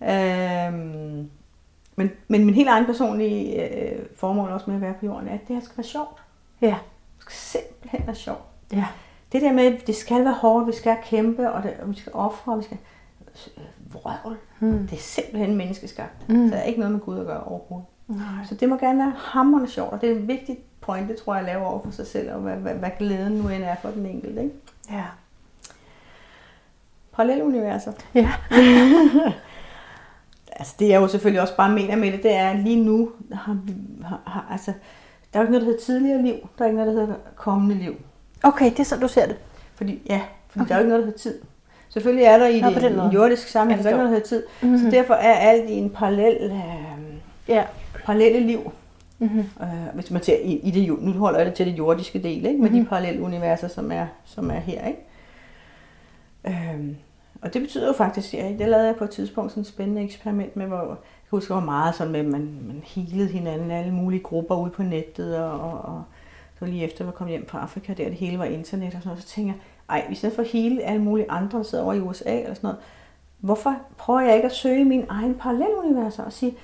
[0.02, 1.30] Øhm,
[1.96, 5.34] men, men min helt egen personlige øh, formål også med at være på jorden er,
[5.34, 6.22] at det her skal være sjovt.
[6.60, 6.76] Ja.
[7.16, 8.44] Det skal simpelthen være sjovt.
[8.72, 8.86] Ja.
[9.32, 11.96] Det der med, at det skal være hårdt, vi skal kæmpe, og, det, og vi
[11.96, 12.78] skal ofre, og vi skal...
[13.56, 14.36] øh, Vrøvl.
[14.60, 14.86] Mm.
[14.86, 16.28] Det er simpelthen menneskeskabt.
[16.28, 16.48] Mm.
[16.48, 17.86] Så der er ikke noget med Gud at gøre overhovedet.
[18.08, 18.44] Nej.
[18.48, 21.40] Så det må gerne være hammerende sjovt, og det er en vigtig pointe, tror jeg,
[21.40, 23.88] at lave over for sig selv, og hvad, hvad, hvad glæden nu end er for
[23.88, 24.42] den enkelte.
[24.42, 24.54] Ikke?
[24.90, 25.04] Ja.
[27.16, 27.92] Paralleluniverser.
[28.14, 28.32] Ja.
[30.58, 33.10] Altså det jeg jo selvfølgelig også bare mener med det, det er, at lige nu
[33.32, 33.56] har
[34.04, 34.72] har, har, altså,
[35.32, 37.14] der er jo ikke noget, der hedder tidligere liv, der er ikke noget, der hedder
[37.36, 37.94] kommende liv.
[38.42, 39.36] Okay, det er sådan, du ser det.
[39.74, 40.68] Fordi, ja, fordi Okay.
[40.68, 41.38] der er jo ikke noget, der hedder tid.
[41.88, 44.28] Selvfølgelig er der i Nå, det i jordiske sammenhæng, der er ikke noget, der hedder
[44.28, 44.42] tid.
[44.62, 44.78] Mm-hmm.
[44.78, 46.60] Så derfor er alt i en parallel, øh,
[47.48, 47.64] Ja.
[48.04, 48.72] parallelle liv.
[49.18, 49.44] Mm-hmm.
[49.62, 52.46] Øh, hvis man ser i, i det, nu holder jeg det til det jordiske del,
[52.46, 52.62] ikke?
[52.62, 52.78] med Mhm.
[52.78, 54.86] de parallelle universer, som er, som er her.
[54.86, 55.00] Ikke?
[56.46, 56.96] Øhm,
[57.46, 60.02] og det betyder jo faktisk, ja, det lavede jeg på et tidspunkt sådan et spændende
[60.02, 60.96] eksperiment med, hvor jeg kan
[61.30, 64.82] huske, hvor meget sådan med, at man, man healede hinanden, alle mulige grupper ude på
[64.82, 66.02] nettet, og, og, og
[66.58, 68.92] så lige efter, at jeg kom hjem fra Afrika, der det hele var internet og
[68.92, 71.64] sådan noget, så tænker jeg, ej, i stedet for at hele alle mulige andre, der
[71.64, 72.78] sidder over i USA eller sådan noget,
[73.40, 76.54] hvorfor prøver jeg ikke at søge min egen paralleluniverser og sige,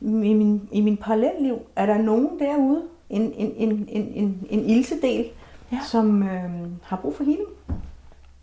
[0.00, 4.64] i min, i min parallelliv, er der nogen derude, en, en, en, en, en, en
[4.64, 5.26] ilsedel,
[5.72, 5.78] ja.
[5.86, 6.50] som øh,
[6.82, 7.48] har brug for healing?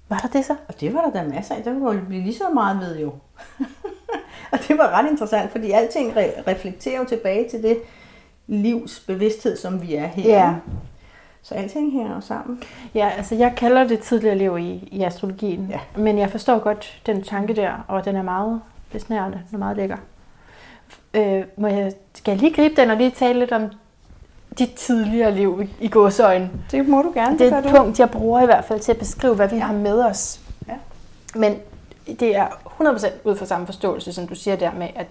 [0.09, 0.55] Var der det så?
[0.67, 1.63] Og det var der da masser af.
[1.63, 3.13] Der kunne blive lige så meget ved jo.
[4.51, 7.77] og det var ret interessant, fordi alting re- reflekterer jo tilbage til det
[8.47, 10.29] livs bevidsthed, som vi er her.
[10.29, 10.53] Ja.
[11.41, 12.63] Så alting hænger jo sammen.
[12.95, 15.67] Ja, altså jeg kalder det tidligere liv i, i astrologien.
[15.69, 15.79] Ja.
[16.01, 19.77] Men jeg forstår godt den tanke der, og den er meget besnærende, den er meget
[19.77, 19.97] lækker.
[21.13, 23.63] Øh, må jeg, skal jeg lige gribe den og lige tale lidt om
[24.57, 26.49] dit tidligere liv i, gåsøjne?
[26.71, 27.39] Det må du gerne.
[27.39, 29.73] Det er et punkt, jeg bruger i hvert fald til at beskrive, hvad vi har
[29.73, 30.39] med os.
[30.67, 30.75] Ja.
[31.35, 31.59] Men
[32.19, 35.07] det er 100% ud fra samme forståelse, som du siger der med, at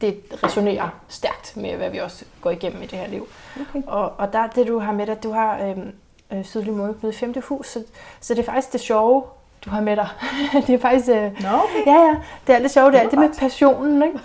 [0.00, 3.28] det resonerer stærkt med, hvad vi også går igennem i det her liv.
[3.60, 3.82] Okay.
[3.86, 5.92] Og, og der er det, du har med dig, du har øhm,
[6.32, 7.84] øh, sydlig måneknude i femte hus, så,
[8.20, 9.22] så det er faktisk det sjove,
[9.66, 10.08] du har med dig.
[10.66, 11.08] det er faktisk...
[11.08, 11.86] Øh, Nå, okay.
[11.86, 14.18] Ja, ja, det er lidt sjovt, det er Det alt det var med passionen, ikke?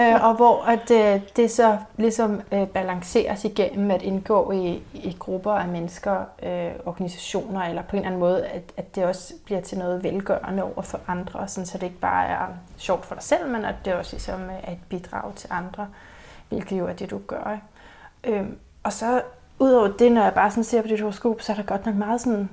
[0.14, 5.16] øh, og hvor at, øh, det så ligesom øh, balanceres igennem at indgå i, i
[5.18, 9.34] grupper af mennesker, øh, organisationer, eller på en eller anden måde, at, at det også
[9.44, 12.46] bliver til noget velgørende over for andre, sådan, så det ikke bare er
[12.76, 15.86] sjovt for dig selv, men at det også ligesom øh, er et bidrag til andre,
[16.48, 17.52] hvilket jo er det, du gør.
[17.52, 18.38] Ikke?
[18.38, 19.22] Øhm, og så
[19.58, 21.94] udover det, når jeg bare sådan ser på dit horoskop, så er der godt nok
[21.94, 22.48] meget sådan,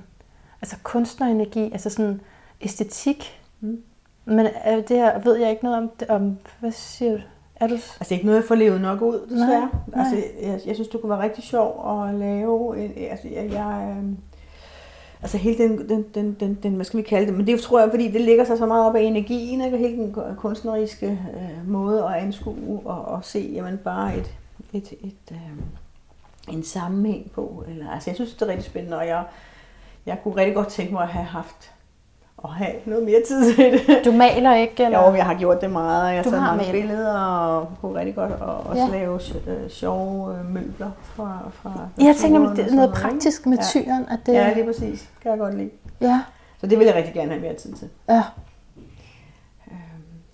[0.66, 2.20] altså kunstnerenergi, altså sådan
[2.60, 3.40] æstetik.
[3.60, 3.82] Mm.
[4.24, 7.20] Men er det her, ved jeg ikke noget om, det, om hvad siger du?
[7.56, 7.74] Er du...
[7.74, 9.60] Altså ikke noget, jeg får levet nok ud, desværre.
[9.60, 10.00] Nej, nej.
[10.00, 12.84] Altså, jeg, jeg synes, det kunne være rigtig sjov at lave.
[12.84, 14.12] En, altså, jeg, jeg, øh,
[15.22, 17.80] altså hele den, den, den, den, den, hvad skal vi kalde det, men det tror
[17.80, 19.76] jeg, fordi det ligger sig så meget op af energien, ikke?
[19.76, 24.34] hele den kunstneriske øh, måde at anskue og, og se, jamen bare et,
[24.72, 27.64] et, et, øh, en sammenhæng på.
[27.68, 29.24] Eller, altså jeg synes, det er rigtig spændende, og jeg,
[30.06, 31.72] jeg kunne rigtig godt tænke mig at have haft
[32.38, 34.00] og have noget mere tid til det.
[34.04, 35.08] Du maler ikke, eller?
[35.10, 36.72] Jo, jeg har gjort det meget, jeg har taget mange malet.
[36.72, 38.86] billeder, og kunne rigtig godt og også Ja.
[38.86, 38.98] ja.
[38.98, 43.58] lave øh, sjove øh, møbler fra, fra Jeg tænker, naturen det er noget praktisk med
[43.58, 43.62] Ja.
[43.64, 44.32] tyren, at det...
[44.32, 45.00] Ja, lige præcis.
[45.00, 45.70] Det kan jeg godt lide.
[46.00, 46.20] ja,
[46.60, 47.88] Så det vil jeg rigtig gerne have mere tid til.
[48.08, 48.22] ja.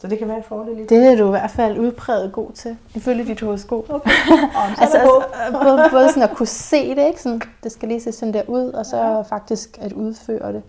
[0.02, 1.12] Så det kan være en fordel i det.
[1.12, 3.90] Er du i hvert fald udpræget god til, ifølge dit horoskop.
[3.90, 4.10] Okay.
[4.10, 7.22] Om, så Altså, altså, altså både, både sådan at kunne se det, ikke?
[7.22, 9.20] Sådan, det skal lige se sådan der ud, og så Ja.
[9.22, 10.62] faktisk at udføre det.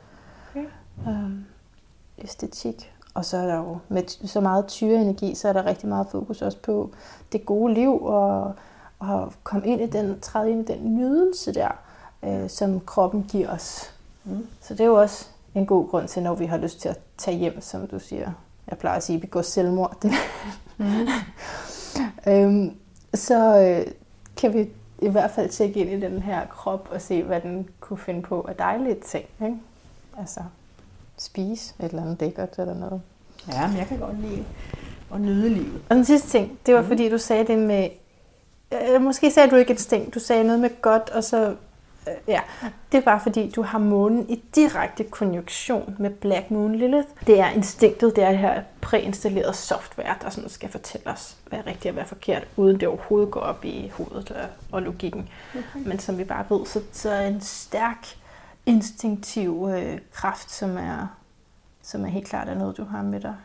[0.51, 0.65] Okay.
[1.07, 1.45] Øhm,
[2.17, 2.91] æstetik.
[3.13, 6.41] Og så er der jo med så meget tyreenergi, så er der rigtig meget fokus
[6.41, 6.89] også på
[7.31, 8.53] det gode liv, og,
[8.99, 11.77] og komme ind i den, træde ind i den nydelse der,
[12.23, 13.93] øh, som kroppen giver os.
[14.23, 14.47] Mm.
[14.61, 16.99] Så det er jo også en god grund til, når vi har lyst til at
[17.17, 18.31] tage hjem, som du siger.
[18.69, 19.97] Jeg plejer at sige, går selvmord.
[20.01, 20.11] Det.
[20.77, 21.07] Mm.
[22.31, 22.75] øhm,
[23.13, 23.91] så øh,
[24.37, 24.69] kan vi
[25.01, 28.21] i hvert fald tjekke ind i den her krop og se, hvad den kunne finde
[28.21, 29.25] på af dejlige ting.
[29.43, 29.57] Ikke?
[30.19, 30.39] Altså
[31.17, 33.01] spise et eller andet lækkert eller noget.
[33.51, 34.45] Ja, men jeg kan godt lide
[35.13, 35.81] at nyde livet.
[35.89, 36.87] Og den sidste ting, det var Mhm.
[36.89, 37.89] fordi, du sagde det med...
[38.71, 41.55] Øh, måske sagde du ikke instinkt, du sagde noget med godt, og så
[42.27, 42.39] ja,
[42.91, 47.07] det er bare fordi, du har månen i direkte konjunktion med Black Moon Lilith.
[47.27, 51.59] Det er instinktet, det er det her præinstalleret software, der sådan skal fortælle os, hvad
[51.59, 54.81] er rigtigt og hvad er forkert, uden det overhovedet går op i hovedet og, og
[54.81, 55.29] logikken.
[55.55, 55.87] Okay.
[55.89, 58.07] Men som vi bare ved, så, så er en stærk
[58.65, 61.07] instinktiv øh, kraft, som er,
[61.81, 63.35] som er helt klart er noget, du har med dig,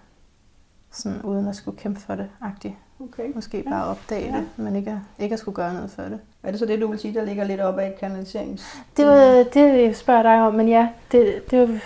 [0.91, 2.75] sådan uden at skulle kæmpe for det, agtigt.
[3.01, 3.33] Okay.
[3.35, 4.37] Måske bare opdage ja.
[4.37, 6.21] det, men ikke, ikke at skulle gøre noget for det.
[6.43, 8.77] Er det så det, du vil sige, der ligger lidt op af kanaliserings?
[8.97, 11.81] Det var det, jeg spørger dig om, men ja, det, det var...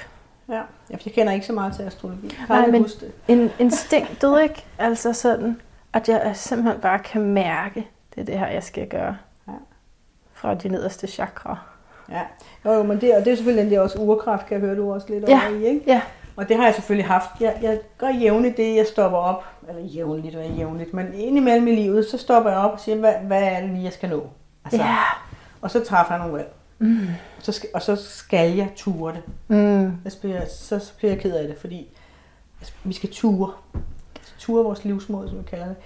[0.54, 2.36] Ja, jeg kender ikke så meget til astrologi.
[2.38, 3.12] Jeg Nej, men det.
[3.28, 4.64] En, instinktet, ikke?
[4.78, 5.60] Altså sådan,
[5.92, 9.16] at jeg simpelthen bare kan mærke, det er det her, jeg skal gøre.
[9.48, 9.52] Ja.
[10.32, 11.58] Fra de nederste chakra.
[12.10, 12.22] Ja,
[12.64, 14.76] jo, jo men det, og det er selvfølgelig den der også urkraft, kan jeg høre,
[14.76, 15.40] du også lidt ja.
[15.48, 15.82] over i, ikke?
[15.86, 16.00] Ja,
[16.36, 17.30] og det har jeg selvfølgelig haft.
[17.40, 19.44] Jeg, jeg gør jævnligt det, jeg stopper op.
[19.68, 20.94] Eller jævnligt, er jævnligt?
[20.94, 23.84] Men indimellem i livet, så stopper jeg op og siger, hvad, hvad er det lige,
[23.84, 24.26] jeg skal nå?
[24.64, 24.96] Altså, ja.
[25.60, 26.52] Og så træffer jeg nogle valg.
[26.78, 27.08] Mm.
[27.36, 29.22] Og, så skal, og så skal jeg ture det.
[29.48, 30.10] Mm.
[30.10, 31.88] Så, bliver, så, så bliver jeg ked af det, fordi
[32.60, 33.52] altså, vi skal ture.
[34.38, 35.76] Ture vores livsmål, som vi kalder det.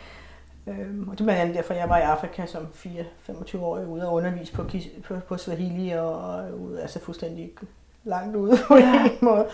[0.66, 4.52] Øhm, og det andet derfor, jeg var i Afrika som 4-25 år ude og undervise
[4.52, 4.64] på,
[5.04, 7.50] på, på Swahili og, og ude, altså fuldstændig
[8.04, 9.04] langt ude på ja.
[9.04, 9.46] en måde.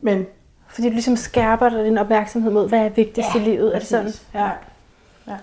[0.00, 0.26] Men
[0.74, 3.74] fordi du ligesom skærper dig din opmærksomhed mod, hvad er vigtigst ja, i livet.
[3.74, 4.12] Er det sådan?
[4.34, 4.50] Ja.
[5.26, 5.38] ja.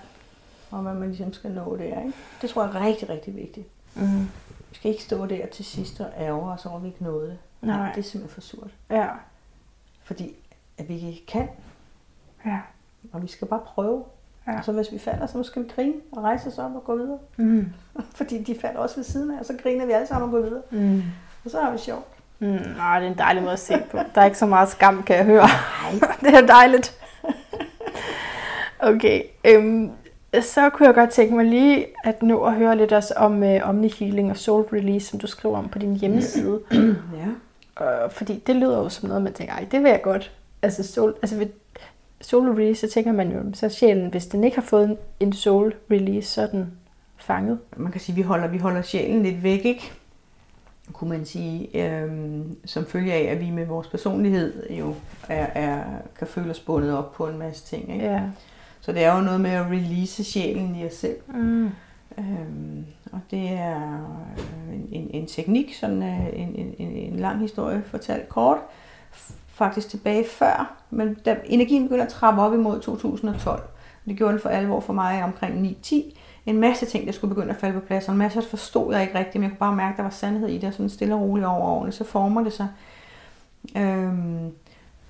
[0.72, 2.00] Og hvad man ligesom skal nå det er.
[2.00, 2.14] Ikke?
[2.42, 3.68] Det tror jeg er rigtig, rigtig vigtigt.
[3.96, 4.20] Mm.
[4.70, 7.28] Vi skal ikke stå der til sidst og ærge os over, at vi ikke nåede
[7.28, 7.38] det.
[7.62, 7.92] Nej.
[7.96, 8.70] Det er simpelthen for surt.
[8.90, 9.08] Ja.
[10.04, 10.36] Fordi
[10.78, 11.48] at vi kan.
[12.46, 12.60] Ja.
[13.12, 14.04] Og vi skal bare prøve.
[14.48, 14.58] Ja.
[14.58, 16.96] Og så hvis vi falder, så skal vi grine og rejse os op og gå
[16.96, 17.20] videre.
[17.38, 17.74] Mm.
[18.18, 20.50] Fordi de falder også ved siden af, og så griner vi alle sammen og går
[20.50, 20.62] videre.
[20.72, 21.04] Mm.
[21.46, 22.21] Og så har vi sjovt.
[22.42, 23.98] Mm, nej, det er en dejlig måde at se på.
[24.16, 25.48] Der er ikke så meget skam, kan jeg høre.
[25.92, 26.10] Nej.
[26.22, 26.98] det er dejligt.
[28.80, 29.92] Okay, øhm,
[30.42, 33.70] så kunne jeg godt tænke mig lige at nå at høre lidt også om uh,
[33.70, 36.60] Omni Healing og Soul Release, som du skriver om på din hjemmeside.
[37.20, 38.06] ja.
[38.06, 40.32] Uh, fordi det lyder jo som noget, man tænker, ej, det vil jeg godt.
[40.62, 41.48] Altså, soul, altså ved
[42.22, 45.74] Soul Release, så tænker man jo, så sjælen, hvis den ikke har fået en Soul
[45.92, 46.72] Release, så er den
[47.18, 47.60] fanget.
[47.78, 49.92] Man kan sige, at vi holder, vi holder sjælen lidt væk, ikke?
[50.94, 52.12] Kunne man sige, øh,
[52.66, 54.96] som følge af, at vi med vores personlighed jo
[55.30, 55.84] er, er,
[56.20, 57.94] kan føle os bundet op på en masse ting.
[57.94, 58.06] Ikke?
[58.06, 58.22] Ja.
[58.82, 61.18] Så det er jo noget med at release sjælen i os selv.
[61.28, 61.70] Mm.
[62.18, 63.76] Øhm, og det er
[64.74, 68.58] en, en, en teknik, sådan øh, en, en, en, en lang historie fortalt kort,
[69.48, 73.64] faktisk tilbage før, men da energien begynder at trappe op imod 2012,
[74.06, 75.96] det gjorde den for alvor for mig omkring 9-10,
[76.46, 79.02] en masse ting, der skulle begynde at falde på plads, og en masse forstod jeg
[79.02, 80.89] ikke rigtigt, men jeg kunne bare mærke, at der var sandhed i det, og sådan
[80.89, 82.68] stille og roligt over årene, så former det sig.
[83.78, 84.52] Øhm,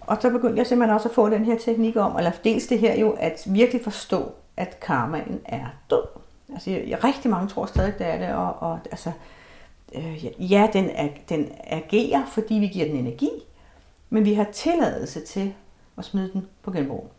[0.02, 2.80] og så begyndte jeg simpelthen også at få den her teknik om, eller dels det
[2.80, 6.04] her jo, at virkelig forstå, at karmaen er død.
[6.54, 9.12] Altså, jeg, jeg, rigtig mange tror stadig, det er det, og, og altså,
[9.96, 13.30] øh, ja, den, er, den agerer, fordi vi giver den energi,
[14.10, 15.54] men vi har tilladelse til
[15.96, 17.12] og smide den på genbrug.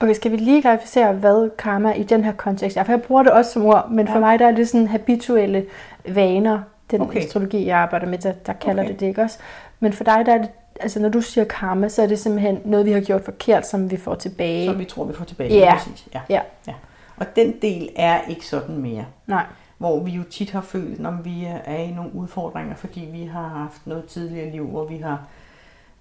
[0.00, 2.84] Okay, skal vi lige klarificere, hvad karma i den her kontekst er?
[2.84, 4.14] For jeg bruger det også som ord, men ja.
[4.14, 5.66] for mig der er det sådan habituelle
[6.08, 6.60] vaner,
[6.90, 7.20] den okay.
[7.20, 8.92] astrologi, jeg arbejder med, der, der kalder okay.
[8.92, 9.38] det det, ikke også?
[9.80, 10.50] Men for dig, der er det,
[10.80, 13.90] altså når du siger karma, så er det simpelthen noget, vi har gjort forkert, som
[13.90, 14.66] vi får tilbage.
[14.66, 15.74] Som vi tror, vi får tilbage, ja.
[15.74, 16.08] præcis.
[16.14, 16.20] Ja.
[16.28, 16.40] Ja.
[16.66, 16.74] ja.
[17.16, 19.04] Og den del er ikke sådan mere.
[19.26, 19.44] Nej.
[19.78, 23.48] Hvor vi jo tit har følt, når vi er i nogle udfordringer, fordi vi har
[23.48, 25.26] haft noget tidligere liv, hvor vi har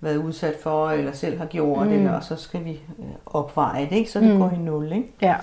[0.05, 1.93] været udsat for, eller selv har gjort, mm.
[1.93, 4.11] eller, og så skal vi øh, opveje det, ikke?
[4.11, 4.39] så det mm.
[4.39, 4.91] går i nul.
[4.91, 5.13] Ikke?
[5.21, 5.35] Ja.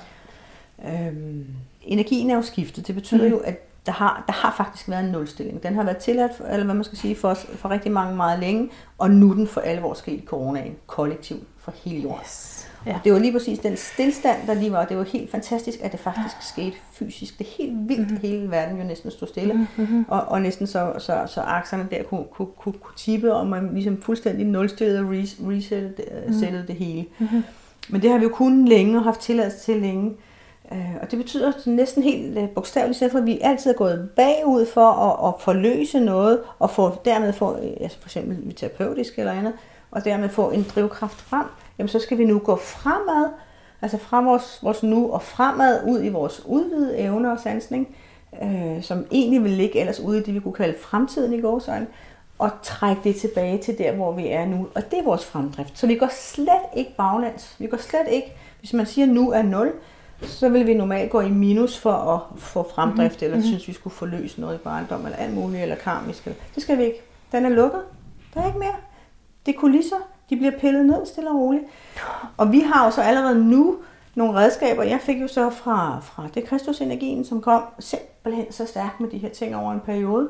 [0.89, 1.47] Øhm,
[1.83, 2.87] energien er jo skiftet.
[2.87, 3.31] Det betyder mm.
[3.31, 5.63] jo, at der har, der har faktisk været en nulstilling.
[5.63, 8.41] Den har været tilladt, for, eller hvad man skal sige, for, for rigtig mange meget
[8.41, 12.21] længe, og nu er den for alvor sket i coronaen, kollektivt for hele jorden.
[12.21, 12.69] Yes.
[12.87, 12.95] Ja.
[12.95, 14.85] Og det var lige præcis den stillstand, der lige var.
[14.85, 17.39] Det var helt fantastisk, at det faktisk skete fysisk.
[17.39, 18.21] Det er helt vildt, mm-hmm.
[18.23, 19.69] hele verden jo næsten stod stille.
[19.77, 20.05] Mm-hmm.
[20.09, 23.71] Og, og næsten så, så, så akserne der kunne, kunne, kunne, kunne tippe, og man
[23.75, 26.67] ligesom fuldstændig nulstillede og resettede det, mm-hmm.
[26.67, 27.07] det hele.
[27.19, 27.43] Mm-hmm.
[27.89, 30.13] Men det har vi jo kun længe og haft tilladelse til længe.
[30.73, 34.67] Øh, og det betyder næsten helt øh, bogstaveligt selv, at vi altid er gået bagud
[34.67, 39.33] for at, at forløse noget, og få, dermed få, øh, altså for eksempel terapeutisk eller
[39.33, 39.53] andet,
[39.91, 41.47] og dermed få en drivkraft frem
[41.79, 43.29] jamen så skal vi nu gå fremad,
[43.83, 47.97] altså fra vores, vores nu og fremad ud i vores udvidede evner og sansning,
[48.43, 51.87] øh, som egentlig vil ligge ellers ude i det, vi kunne kalde fremtiden i gåsøjne,
[52.39, 54.69] og trække det tilbage til der, hvor vi er nu.
[54.75, 55.79] Og det er vores fremdrift.
[55.79, 57.57] Så vi går slet ikke baglands.
[57.59, 59.73] Vi går slet ikke, hvis man siger, at nu er 0,
[60.25, 63.25] så vil vi normalt gå i minus for at få fremdrift, mm-hmm.
[63.25, 63.47] eller mhm.
[63.47, 66.25] synes, vi skulle få løst noget i barndom, eller alt muligt, eller karmisk.
[66.55, 67.03] Det skal vi ikke.
[67.33, 67.81] Den er lukket.
[68.35, 68.75] Der er ikke mere.
[69.47, 69.97] Det er kulisser.
[70.31, 71.65] De bliver pillet ned stille og roligt.
[72.37, 73.77] Og vi har jo så allerede nu
[74.15, 74.83] nogle redskaber.
[74.83, 79.19] Jeg fik jo så fra, fra det Kristusenergien, som kom simpelthen så stærkt med de
[79.19, 80.29] her ting over en periode.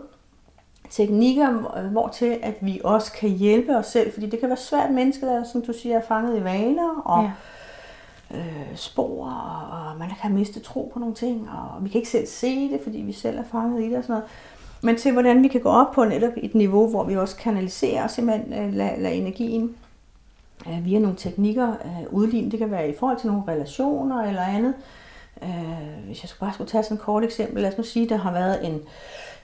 [0.90, 1.50] teknikker,
[1.90, 5.26] hvor til at vi også kan hjælpe os selv, fordi det kan være svært mennesker,
[5.26, 7.30] der, som du siger, er fanget i vaner og ja
[8.34, 12.10] øh, spor, og, og man kan miste tro på nogle ting, og vi kan ikke
[12.10, 14.30] selv se det, fordi vi selv er fanget i det og sådan noget.
[14.82, 18.04] Men til hvordan vi kan gå op på netop et niveau, hvor vi også kanaliserer
[18.04, 19.76] og simpelthen øh, lade, lade energien
[20.68, 22.50] øh, via nogle teknikker øh, udligne.
[22.50, 24.74] Det kan være i forhold til nogle relationer eller andet.
[25.42, 28.16] Øh, hvis jeg bare skulle tage sådan et kort eksempel, lad os nu sige, der
[28.16, 28.80] har været en,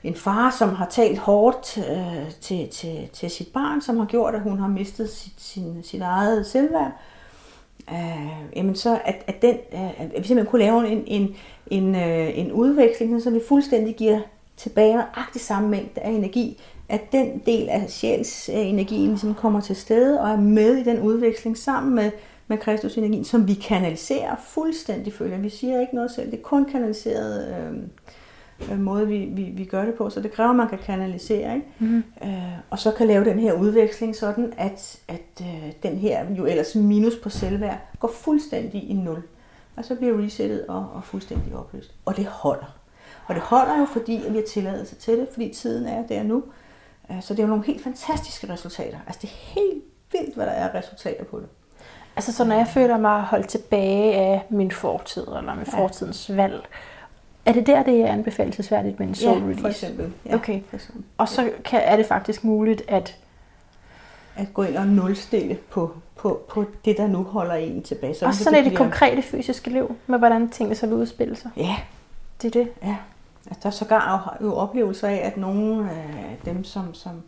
[0.05, 4.35] en far, som har talt hårdt øh, til, til, til sit barn, som har gjort,
[4.35, 6.87] at hun har mistet sit, sin, sit eget selvværd.
[6.87, 7.18] Øh,
[7.93, 11.37] Øh, jamen så at, at, den, øh, at vi simpelthen kunne lave en, en,
[11.67, 14.21] en, øh, en udveksling, så vi fuldstændig giver
[14.57, 19.77] tilbage nøjagtig samme mængde af energi, at den del af sjælsenergien øh, ligesom kommer til
[19.77, 22.11] stede og er med i den udveksling sammen med,
[22.49, 25.39] med Kristusenergien, som vi kanaliserer fuldstændig følger.
[25.39, 27.79] Vi siger ikke noget selv, det er kun kanaliseret øh,
[28.73, 31.55] øh, måde, vi, vi, vi gør det på, så det kræver, at man kan kanalisere,
[31.55, 31.67] ikke?
[31.79, 32.05] Mm.
[32.25, 36.47] Øh, og så kan lave den her udveksling sådan, at, at øh, den her jo
[36.47, 39.23] ellers minus på selvværd går fuldstændig i nul.
[39.77, 41.95] Og så bliver resettet og, og fuldstændig opløst.
[42.05, 42.79] Og det holder.
[43.27, 46.43] Og det holder jo, fordi vi har tilladelse til det, fordi tiden er der nu.
[47.11, 48.99] Øh, så det er jo nogle helt fantastiske resultater.
[49.07, 51.49] Altså det er helt vildt, hvad der er resultater på det.
[52.17, 55.83] Altså så når jeg føler mig holdt tilbage af min fortid, eller min ja.
[55.83, 56.69] fortidens valg,
[57.49, 59.61] er det der, det er anbefalesværdigt med en soul ja, release?
[59.61, 60.13] for eksempel.
[60.27, 60.61] Ja, okay.
[60.69, 61.05] For eksempel.
[61.19, 63.17] Og så kan, er det faktisk muligt at...
[64.37, 68.15] At gå ind og nulstille på, på, på det, der nu holder en tilbage.
[68.15, 68.85] Så og sådan er det bliver...
[68.85, 71.51] konkrete fysiske liv, med hvordan tingene så vil udspille sig.
[71.57, 71.77] Ja.
[72.43, 72.71] Det er det.
[72.83, 72.97] Ja.
[73.47, 77.23] Altså, der er sågar jo oplevelser af, at nogle af dem, som, som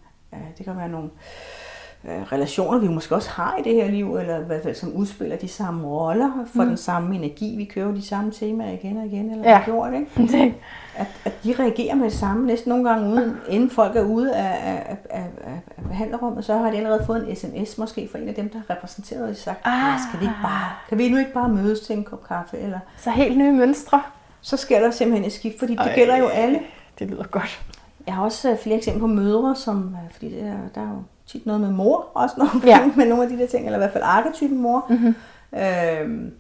[0.59, 1.60] det kan være nogle øh,
[2.05, 5.37] relationer, vi måske også har i det her liv, eller i hvert fald som udspiller
[5.37, 6.69] de samme roller, for mm.
[6.69, 9.63] den samme energi, vi kører de samme temaer igen og igen, eller ja.
[9.65, 10.55] gjort, ikke?
[10.95, 14.37] At, at de reagerer med det samme, næsten nogle gange uden, inden folk er ude
[14.37, 18.29] af, af, af, af behandlerrummet, så har de allerede fået en sms måske fra en
[18.29, 20.01] af dem, der har repræsenteret og sagt, ah.
[20.09, 22.59] skal vi ikke bare, kan vi nu ikke bare mødes til en kop kaffe?
[22.59, 24.03] Eller, så helt nye mønstre
[24.41, 26.61] så sker der simpelthen et skift, fordi det Ej, gælder jo alle.
[26.99, 27.61] Det lyder godt.
[28.07, 30.89] Jeg har også øh, flere eksempler på mødre, som, øh, fordi det er, der er
[30.89, 32.93] jo tit noget med mor også nogle ja.
[32.97, 34.87] med nogle af de der ting, eller i hvert fald arketypen mor.
[34.89, 35.15] Mm-hmm.
[35.61, 36.33] Øhm,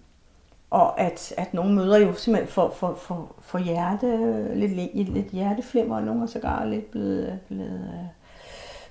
[0.71, 5.97] og at, at nogle mødre jo simpelthen får, får, får, får hjerte, lidt, lidt hjerteflimmer,
[5.97, 7.91] og nogle er sågar lidt blevet, blevet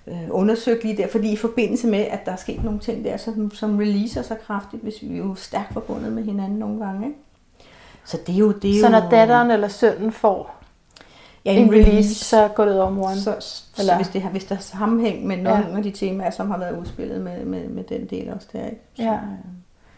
[0.07, 3.17] øh, undersøgt lige der, fordi i forbindelse med, at der er sket nogle ting der,
[3.17, 7.07] som, som releaser sig kraftigt, hvis vi er jo stærkt forbundet med hinanden nogle gange.
[7.07, 7.19] Ikke?
[8.05, 8.51] Så det er jo...
[8.51, 10.58] Det er så når datteren eller sønnen får
[11.45, 13.17] ja, en, en release, release, så går det om moren?
[13.17, 13.95] Så, så eller?
[13.95, 15.77] Hvis, det har, hvis der er sammenhæng med nogle ja.
[15.77, 18.65] af de temaer, som har været udspillet med, med, med den del også der.
[18.65, 18.81] Ikke?
[18.95, 19.17] Så, ja.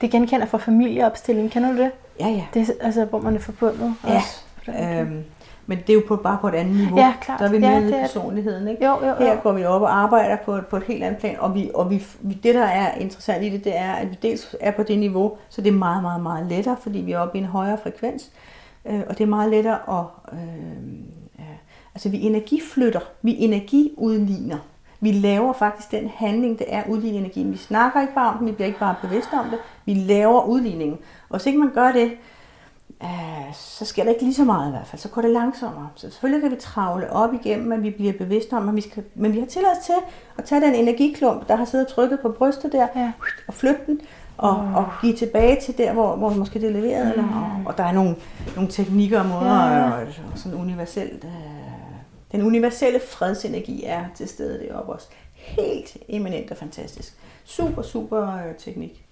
[0.02, 1.52] Det genkender fra familieopstilling.
[1.52, 1.92] Kender du det?
[2.20, 2.44] Ja, ja.
[2.54, 4.16] Det er, altså, hvor man er forbundet ja.
[4.16, 4.42] også.
[4.68, 5.24] Øhm,
[5.66, 6.98] men det er jo på, bare på et andet niveau.
[7.00, 7.40] Ja, klart.
[7.40, 8.68] Der er vi med ja, i personligheden.
[8.68, 8.86] Ikke?
[8.86, 9.16] Jo, jo, jo.
[9.20, 11.90] Her går vi op og arbejder på, på et helt andet plan, og, vi, og
[11.90, 12.08] vi,
[12.44, 15.38] det, der er interessant i det, det er, at vi dels er på det niveau,
[15.50, 18.32] så det er meget, meget, meget lettere, fordi vi er oppe i en højere frekvens,
[18.86, 20.34] øh, og det er meget lettere at...
[20.34, 20.40] Øh,
[21.96, 24.58] altså vi energiflytter, vi energiudligner.
[25.04, 27.52] Vi laver faktisk den handling, det er udligne energien.
[27.52, 30.46] Vi snakker ikke bare om den, vi bliver ikke bare bevidste om det, vi laver
[30.46, 30.98] udligningen.
[31.30, 32.12] Og hvis ikke man gør det,
[33.04, 35.00] øh, så sker der ikke lige så meget i hvert fald.
[35.00, 35.90] Så går det langsommere.
[35.96, 39.04] Så selvfølgelig kan vi travle op igennem, men vi bliver bevidste om, at vi skal,
[39.16, 39.94] men vi har tilladelse til
[40.38, 43.12] at tage den energiklump, der har siddet trykket på brystet der, ja.
[43.48, 44.02] og flytte den,
[44.38, 44.76] og, oh.
[44.76, 47.06] og give tilbage til der, hvor, hvor måske det er leveret.
[47.06, 47.12] Mm.
[47.12, 48.16] Eller, og, og der er nogle,
[48.56, 49.84] nogle teknikker og måder, ja.
[49.84, 51.24] og, og sådan universelt.
[51.24, 51.71] Øh,
[52.32, 55.08] den universelle fredsenergi er til stede deroppe også.
[55.34, 57.14] Helt eminent og fantastisk.
[57.44, 59.06] Super, super øh, teknik.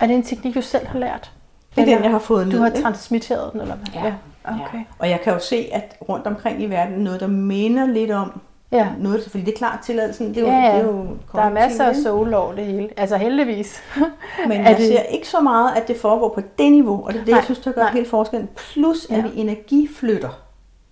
[0.00, 1.32] Er det en teknik, du selv har lært?
[1.76, 2.56] Det er den, jeg har fået ned.
[2.56, 3.86] Du har transmitteret den, eller hvad?
[3.94, 4.06] Ja.
[4.06, 4.14] ja.
[4.44, 4.78] Okay.
[4.78, 4.84] ja.
[4.98, 8.40] Og jeg kan jo se, at rundt omkring i verden, noget, der minder lidt om
[8.72, 8.88] Ja.
[8.98, 10.76] Noget, fordi det er klart tilladelsen, det er jo, ja, ja.
[10.76, 13.82] Det er jo Der er masser af soul over det hele, altså heldigvis.
[14.48, 14.86] Men jeg det...
[14.86, 17.36] ser ikke så meget, at det foregår på det niveau, og det er det, nej,
[17.36, 17.92] jeg synes, der gør nej.
[17.92, 18.48] helt forskellen.
[18.56, 19.22] Plus, at ja.
[19.22, 20.42] vi energiflytter.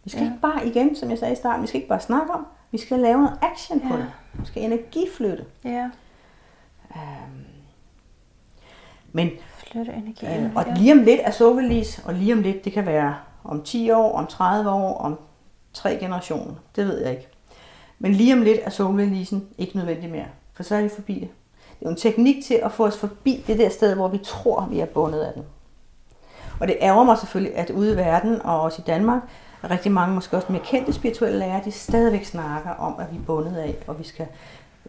[0.04, 0.28] Vi skal ja.
[0.28, 2.78] ikke bare, igen, som jeg sagde i starten, vi skal ikke bare snakke om, vi
[2.78, 3.88] skal lave noget action ja.
[3.88, 4.06] på det.
[4.32, 5.44] Vi skal energiflytte.
[5.64, 5.90] Ja.
[6.96, 7.44] Øhm,
[9.12, 10.26] men flytte energi.
[10.26, 13.62] Øh, og lige om lidt er sovelis, og lige om lidt, det kan være om
[13.62, 15.18] 10 år, om 30 år, om
[15.72, 16.54] tre generationer.
[16.76, 17.28] Det ved jeg ikke.
[17.98, 21.28] Men lige om lidt er sovelis'en ikke nødvendig mere, for så er vi forbi det.
[21.78, 24.18] Det er jo en teknik til at få os forbi det der sted, hvor vi
[24.18, 25.44] tror, vi er bundet af den.
[26.60, 29.22] Og det ærger mig selvfølgelig, at ude i verden, og også i Danmark,
[29.64, 33.22] rigtig mange måske også mere kendte spirituelle lærere, de stadigvæk snakker om, at vi er
[33.26, 34.26] bundet af, og vi skal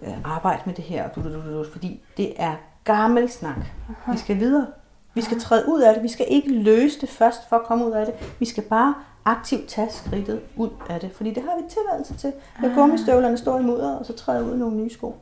[0.02, 3.58] øh, arbejde med det her, du, du, du, du, fordi det er gammel snak.
[3.58, 4.12] Aha.
[4.12, 4.68] Vi skal videre.
[5.14, 6.04] Vi skal træde ud af det.
[6.04, 8.16] Vi skal ikke løse det først for at komme ud af det.
[8.40, 8.96] Vi skal bare
[9.26, 11.12] aktivt tage skridtet ud af det.
[11.12, 12.34] Fordi det har vi tilladelse til.
[12.62, 15.16] Lad gummistøvlerne stå i mudder, og så træde ud i nogle nye sko.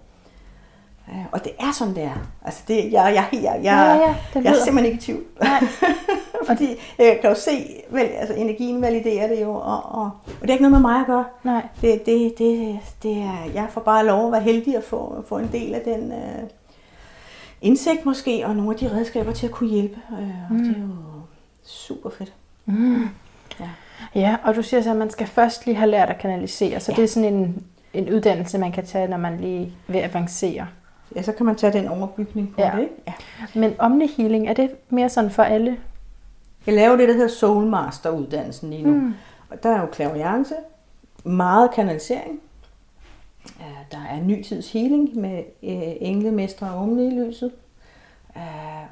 [1.14, 2.28] Øh, Og det er sådan, det er.
[2.46, 5.24] Altså, det, jeg, jeg, jeg, jeg, Ja, ja, jeg er simpelthen ikke i tvivl.
[5.42, 5.60] Nej.
[6.48, 6.68] Fordi
[7.00, 10.54] jeg kan jo se, vel, altså energien validerer det jo, og, og, og det er
[10.54, 11.26] ikke noget med mig at gøre.
[11.44, 11.62] Nej.
[11.82, 15.38] Det, det, det, det er, jeg får bare lov at være heldig at få, få
[15.38, 16.44] en del af den øh,
[17.62, 19.98] indsigt måske, og nogle af de redskaber til at kunne hjælpe.
[20.12, 20.18] Øh,
[20.50, 20.64] og mm.
[20.64, 20.88] det er jo
[21.64, 22.34] super fedt.
[22.66, 23.10] Mm.
[23.60, 23.70] Ja.
[24.16, 26.92] Ja, og du siger så, at man skal først lige have lært at kanalisere, så
[26.92, 26.96] Ja.
[26.96, 30.68] det er sådan en, en uddannelse, man kan tage, når man lige vil avancere.
[31.16, 32.72] Ja, så kan man tage den overbygning på Ja.
[32.76, 32.82] det.
[32.82, 32.94] Ikke?
[33.08, 33.14] Ja.
[33.56, 35.78] Men Omni Healing, er det mere sådan for alle?
[36.66, 38.92] Jeg laver det, der hedder Soul Master uddannelsen lige nu.
[38.94, 39.14] Mm.
[39.50, 40.54] Og der er jo clairvoyance,
[41.24, 42.40] meget kanalisering.
[43.92, 47.52] Der er nytids healing med øh, englemestre og omne i lyset.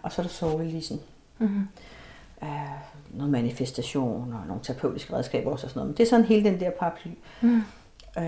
[0.03, 0.99] Og så er der soulelisen.
[1.39, 1.67] Mm-hmm.
[3.13, 5.89] Noget manifestation og nogle terapeutiske redskaber også og sådan noget.
[5.89, 7.11] Men det er sådan hele den der paraply.
[7.41, 7.61] Mm.
[8.17, 8.25] Øh,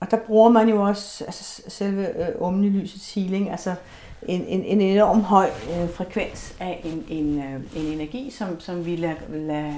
[0.00, 3.74] og der bruger man jo også altså, selve øh, omnilysets healing, altså
[4.22, 8.86] en, en, en enorm høj øh, frekvens af en, en, øh, en energi, som, som
[8.86, 9.72] vi lader, lad,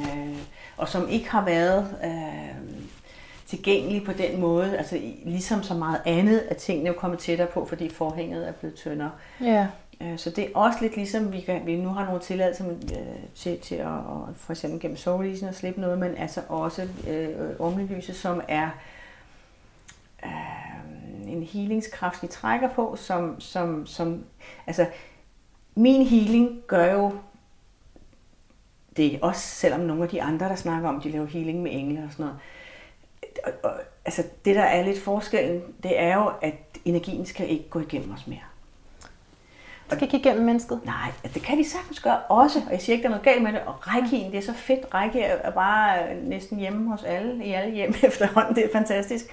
[0.77, 2.75] og som ikke har været øh,
[3.47, 7.65] tilgængelig på den måde, altså ligesom så meget andet, at tingene er kommet tættere på,
[7.65, 9.11] fordi forhænget er blevet tyndere.
[9.41, 9.67] Ja.
[10.01, 12.99] Øh, Så det er også lidt ligesom, vi, kan, vi nu har nogle tilladelser øh,
[13.35, 17.29] til, til at, at for eksempel gennem sovelisen at slippe noget, men altså også øh,
[17.59, 18.71] omnelyset, som er øh,
[21.43, 24.25] en healingskraft, vi trækker på, som, som, som
[24.67, 24.87] altså
[25.75, 27.13] min healing gør jo
[28.97, 32.05] det, også selvom nogle af de andre, der snakker om, de laver healing med engle
[32.05, 32.39] og sådan noget.
[33.45, 37.69] Og, og, altså det, der er lidt forskellen, det er jo, at energien skal ikke
[37.71, 38.39] gå igennem os mere.
[39.91, 40.81] Det skal ikke igennem mennesket.
[40.85, 43.43] Nej, det kan vi sagtens gøre også, og jeg siger ikke, der er noget galt
[43.43, 43.61] med det.
[43.61, 44.95] Og rækkien, det er så fedt.
[44.95, 48.55] Række er bare næsten hjemme hos alle, i alle hjem efterhånden.
[48.55, 49.25] Det er fantastisk.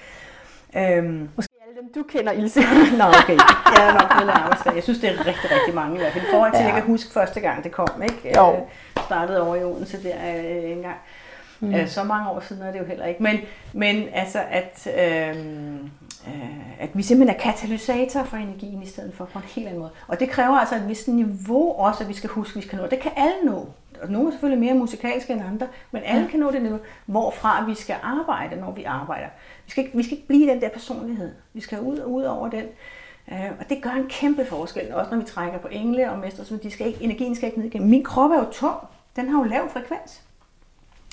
[0.76, 1.49] Øhm, Måske
[1.80, 2.60] dem, du kender, Ilse.
[3.00, 3.36] Nå, okay.
[3.76, 4.74] Jeg er nok lidt arbejdsdag.
[4.74, 6.24] Jeg synes, det er rigtig, rigtig mange i hvert fald.
[6.24, 6.64] I forhold til, Ja.
[6.66, 8.02] jeg kan huske første gang, det kom.
[8.02, 8.32] Ikke?
[8.36, 8.52] Jo.
[8.52, 8.58] Øh,
[9.04, 10.96] startede over i Odense der øh, en gang.
[11.60, 11.74] Mm.
[11.74, 13.22] Øh, så mange år siden er det jo heller ikke.
[13.22, 13.40] Men,
[13.72, 15.36] men altså, at, øh,
[16.26, 19.80] øh, at vi simpelthen er katalysator for energien i stedet for på en helt anden
[19.80, 19.90] måde.
[20.08, 22.78] Og det kræver altså et vist niveau også, at vi skal huske, at vi skal
[22.78, 22.86] nå.
[22.86, 23.68] Det kan alle nå.
[24.02, 27.64] Og nogle er selvfølgelig mere musikalske end andre, men alle kan nå det niveau, hvorfra
[27.64, 29.26] vi skal arbejde, når vi arbejder.
[29.64, 31.34] Vi skal ikke, vi skal ikke blive den der personlighed.
[31.52, 32.64] Vi skal ud, ud over den.
[33.32, 36.44] Øh, og det gør en kæmpe forskel, også når vi trækker på engle og mestre,
[36.44, 37.90] så de skal ikke, energien skal ikke ned igennem.
[37.90, 38.76] Min krop er jo tung.
[39.16, 40.22] Den har jo lav frekvens.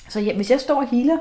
[0.08, 1.18] Så ja, hvis jeg står og healer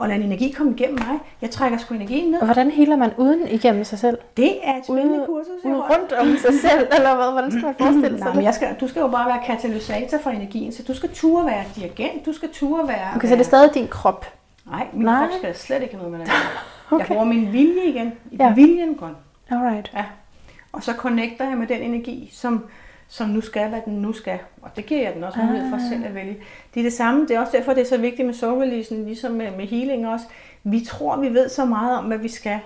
[0.00, 2.38] og lader en energi komme igennem mig, jeg trækker sgu energien ned.
[2.40, 4.18] Og hvordan healer man uden igennem sig selv?
[4.36, 5.64] Det er et spændende Ude, kursus.
[5.64, 7.32] ude rundt om sig selv, eller hvad?
[7.32, 10.18] Hvordan skal man forestille sig Nej, men jeg skal, du skal jo bare være katalysator
[10.18, 13.08] for energien, så du skal ture være dirigent, du skal ture være...
[13.16, 14.26] Okay, så det er stadig din krop.
[14.70, 15.26] Nej, min Nej.
[15.26, 16.34] krop skal slet ikke have noget med det.
[16.90, 16.98] okay.
[16.98, 18.12] Jeg bruger min vilje igen.
[18.38, 18.52] Ja.
[18.54, 19.10] Viljen går.
[19.50, 19.90] Alright.
[19.94, 20.04] Ja.
[20.72, 22.64] Og så connecter jeg med den energi, som,
[23.10, 24.38] som nu skal, hvad den nu skal.
[24.62, 26.36] Og det giver jeg den også mulighed for selv at vælge.
[26.74, 27.22] Det er det samme.
[27.22, 30.26] Det er også derfor, det er så vigtigt med soul-releasen, ligesom med, med healing også.
[30.64, 32.60] Vi tror, vi ved så meget om, hvad vi skal.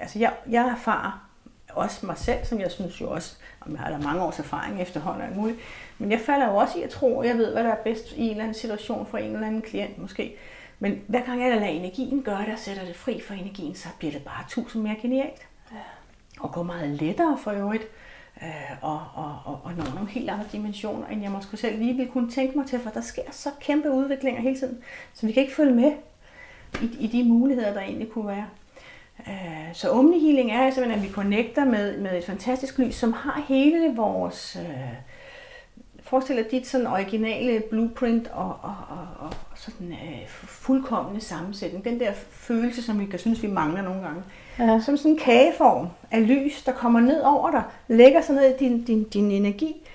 [0.00, 1.28] Altså, jeg, jeg erfarer
[1.68, 4.82] også mig selv, som jeg synes jo også, om jeg har da mange års erfaring
[4.82, 5.58] efterhånden og muligt.
[5.98, 8.12] Men jeg falder jo også i at tro, at jeg ved, hvad der er bedst
[8.12, 10.36] i en eller anden situation for en eller anden klient måske.
[10.78, 13.88] Men hver gang jeg lader energien gøre det og sætter det fri for energien, så
[13.98, 15.46] bliver det bare tusind mere genialt
[16.40, 17.84] og går meget lettere for øvrigt,
[18.42, 21.94] øh, og, og, og, og når nogle helt andre dimensioner, end jeg måske selv lige
[21.94, 24.78] ville kunne tænke mig til, for der sker så kæmpe udviklinger hele tiden,
[25.14, 25.92] så vi kan ikke følge med
[26.82, 28.46] i, i de muligheder, der egentlig kunne være.
[29.28, 33.44] Øh, så omnihealing er simpelthen, at vi connecter med, med et fantastisk lys, som har
[33.48, 34.56] hele vores...
[34.60, 34.92] Øh,
[36.02, 41.84] Forestil dig dit sådan originale blueprint og, og, og, og sådan øh, fuldkommende sammensætning.
[41.84, 44.22] Den der følelse, som vi kan synes, vi mangler nogle gange.
[44.58, 44.80] Ja.
[44.80, 48.56] Som sådan en kageform af lys, der kommer ned over dig, lægger sig ned i
[48.58, 49.88] din, din, din energi,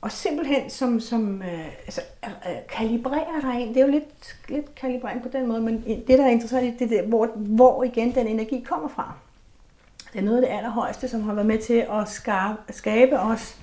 [0.00, 3.74] og simpelthen som, som øh, altså, øh, kalibrerer dig ind.
[3.74, 6.84] Det er jo lidt, lidt kalibrering på den måde, men det, der er interessant, det
[6.84, 9.14] er, det, hvor, hvor igen den energi kommer fra.
[10.12, 13.56] Det er noget af det allerhøjeste, som har været med til at skabe, skabe os,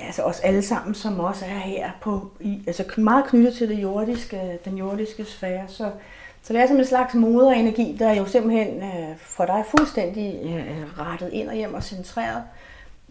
[0.00, 3.82] altså os alle sammen, som også er her på, i, altså meget knyttet til det
[3.82, 5.64] jordiske, den jordiske sfære.
[5.68, 5.90] Så,
[6.46, 10.98] så det er som en slags moderenergi, der jo simpelthen øh, for dig fuldstændig øh,
[10.98, 12.42] rettet ind og hjem og centreret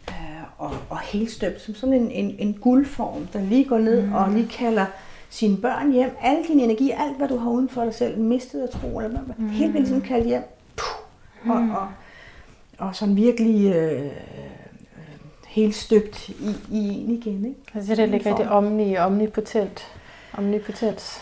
[0.09, 0.15] øh,
[0.57, 4.13] og, og helt støbt som sådan en, en, en guldform, der lige går ned mm.
[4.13, 4.85] og lige kalder
[5.29, 6.09] sine børn hjem.
[6.21, 9.19] Al din energi, alt hvad du har uden for dig selv, mistet at tro, eller
[9.19, 9.49] hvad, mm.
[9.49, 10.43] helt vildt ligesom kaldt hjem.
[10.75, 11.87] Puh, og, og,
[12.77, 14.11] og sådan virkelig øh,
[15.47, 17.45] helt støbt i, i en igen.
[17.45, 17.59] Ikke?
[17.73, 19.87] Altså det ligger i det omni, omnipotent,
[20.33, 21.21] omnipotens.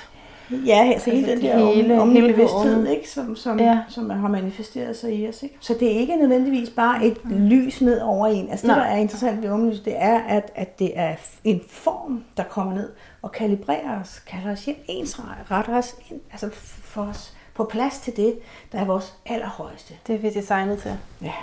[0.65, 3.09] Ja, altså hele den der hele, omnibevidsthed, ikke?
[3.09, 3.79] Som, som, ja.
[3.89, 5.43] som har manifesteret sig i os.
[5.43, 5.57] Ikke?
[5.59, 7.47] Så det er ikke nødvendigvis bare et mm.
[7.47, 8.49] lys ned over en.
[8.49, 8.85] Altså det, Nej.
[8.85, 12.73] der er interessant ved omlys, det er, at, at det er en form, der kommer
[12.73, 12.89] ned
[13.21, 15.19] og kalibrerer os, kalder os hjem, ens
[15.51, 16.49] retter os ind, altså
[16.83, 18.39] for os på plads til det,
[18.71, 19.93] der er vores allerhøjeste.
[20.07, 20.97] Det er vi designet til.
[21.21, 21.33] Ja.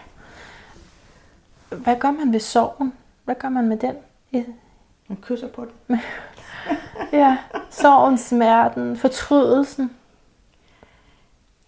[1.68, 2.92] Hvad gør man ved sorgen?
[3.24, 3.94] Hvad gør man med den?
[5.10, 6.00] Man kysser på den.
[7.20, 7.38] ja,
[7.70, 9.90] sorgen, smerten, fortrydelsen.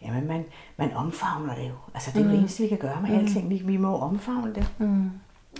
[0.03, 0.45] Jamen, man,
[0.76, 1.74] man omfavner det jo.
[1.95, 2.30] Altså, det er mm.
[2.30, 3.18] det eneste, vi kan gøre med mm.
[3.18, 3.51] alting.
[3.51, 4.66] Vi, vi må omfavne det.
[4.78, 5.11] Mm.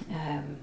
[0.09, 0.57] Øhm,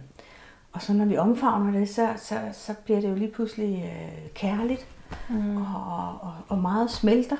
[0.72, 4.30] og så når vi omfavner det, så, så, så bliver det jo lige pludselig øh,
[4.34, 4.88] kærligt.
[5.30, 5.58] Mm.
[5.58, 7.38] Og, og, og meget smelter.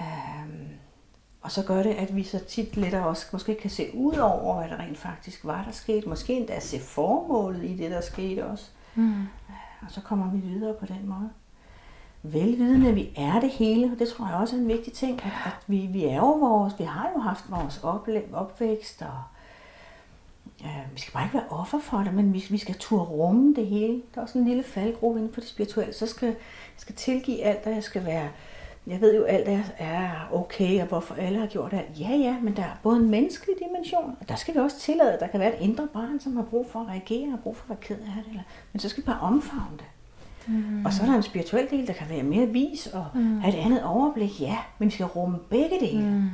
[0.00, 0.68] Øhm,
[1.46, 4.58] og så gør det, at vi så tit lettere også måske kan se ud over,
[4.58, 6.08] hvad der rent faktisk var, der skete.
[6.08, 8.64] Måske endda se formålet i det, der skete også.
[8.94, 9.22] Mm.
[9.82, 11.30] Og så kommer vi videre på den måde.
[12.22, 15.24] Velvidende, at vi er det hele, og det tror jeg også er en vigtig ting,
[15.24, 17.80] at, at vi, vi er jo vores, vi har jo haft vores
[18.32, 19.22] opvækst, og
[20.64, 23.54] øh, vi skal bare ikke være offer for det, men vi, vi skal turde rumme
[23.54, 24.02] det hele.
[24.14, 26.36] Der er også en lille faldgruppe inden for det spirituelle, så skal jeg
[26.76, 28.28] skal tilgive alt, og jeg skal være
[28.86, 32.00] jeg ved jo, alt er okay, og hvorfor alle har gjort alt.
[32.00, 35.12] Ja, ja, men der er både en menneskelig dimension, og der skal vi også tillade,
[35.12, 37.56] at der kan være et indre barn, som har brug for at reagere, og brug
[37.56, 38.28] for at være ked af det.
[38.28, 39.84] Eller, men så skal vi bare omfavne det.
[40.46, 40.84] Mm.
[40.84, 43.40] Og så er der en spirituel del, der kan være mere vis og mm.
[43.40, 44.40] have et andet overblik.
[44.40, 46.04] Ja, men vi skal rumme begge dele.
[46.04, 46.30] Mm.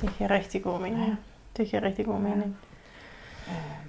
[0.00, 1.00] Det giver rigtig god mening.
[1.00, 1.14] Ja.
[1.56, 2.56] Det giver rigtig god mening.
[3.46, 3.52] Ja.
[3.52, 3.86] Øh,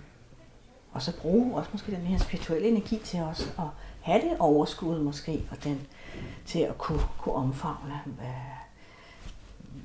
[0.91, 3.65] og så bruge også måske den her spirituelle energi til os at
[4.01, 5.87] have det overskud måske, og den
[6.45, 8.27] til at kunne, kunne omfavne, hvad,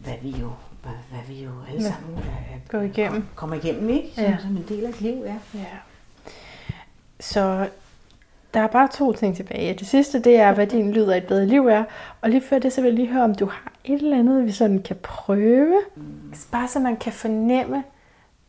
[0.04, 0.50] hvad vi jo
[0.82, 2.78] hvad, hvad vi jo alle sammen ja.
[2.78, 3.26] Gå igennem.
[3.34, 4.08] kommer igennem, ikke?
[4.14, 4.36] Som, ja.
[4.40, 5.36] som en del af et liv, ja.
[5.54, 5.66] ja.
[7.20, 7.68] Så
[8.54, 9.74] der er bare to ting tilbage.
[9.74, 11.84] Det sidste, det er, hvad din lyd af et bedre liv er.
[12.20, 14.46] Og lige før det, så vil jeg lige høre, om du har et eller andet,
[14.46, 15.82] vi sådan kan prøve.
[15.96, 16.34] Mm.
[16.52, 17.84] Bare så man kan fornemme,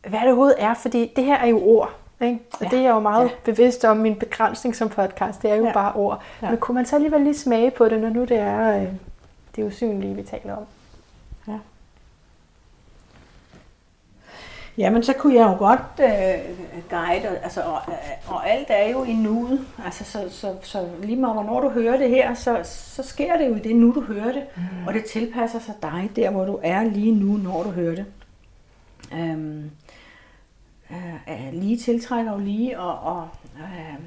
[0.08, 0.74] hvad det overhovedet er.
[0.74, 2.00] Fordi det her er jo ord.
[2.20, 2.38] Ikke?
[2.52, 2.68] Og ja.
[2.68, 3.34] det er jeg jo meget ja.
[3.44, 5.42] bevidst om min begrænsning som podcast.
[5.42, 5.72] Det er jo ja.
[5.72, 6.22] bare ord.
[6.42, 6.50] Ja.
[6.50, 8.88] Men kunne man så alligevel lige smage på det, når nu det er øh,
[9.56, 10.64] det usynlige, vi taler om?
[11.48, 11.58] Ja.
[14.78, 16.08] Jamen, så kunne jeg jo godt øh,
[16.90, 17.80] guide, altså, og,
[18.26, 19.66] og alt er jo i nuet.
[19.84, 23.48] Altså, så, så, så lige meget hvornår du hører det her, så, så sker det
[23.48, 24.42] jo i det nu, du hører det.
[24.56, 24.86] Mm.
[24.86, 28.04] Og det tilpasser sig dig, der hvor du er lige nu, når du hører det.
[29.12, 29.70] Um,
[30.90, 33.28] øh, lige tiltrækker jo lige, og, og
[33.58, 33.98] øh,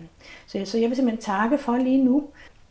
[0.48, 2.30] så, så jeg vil simpelthen takke for lige nu.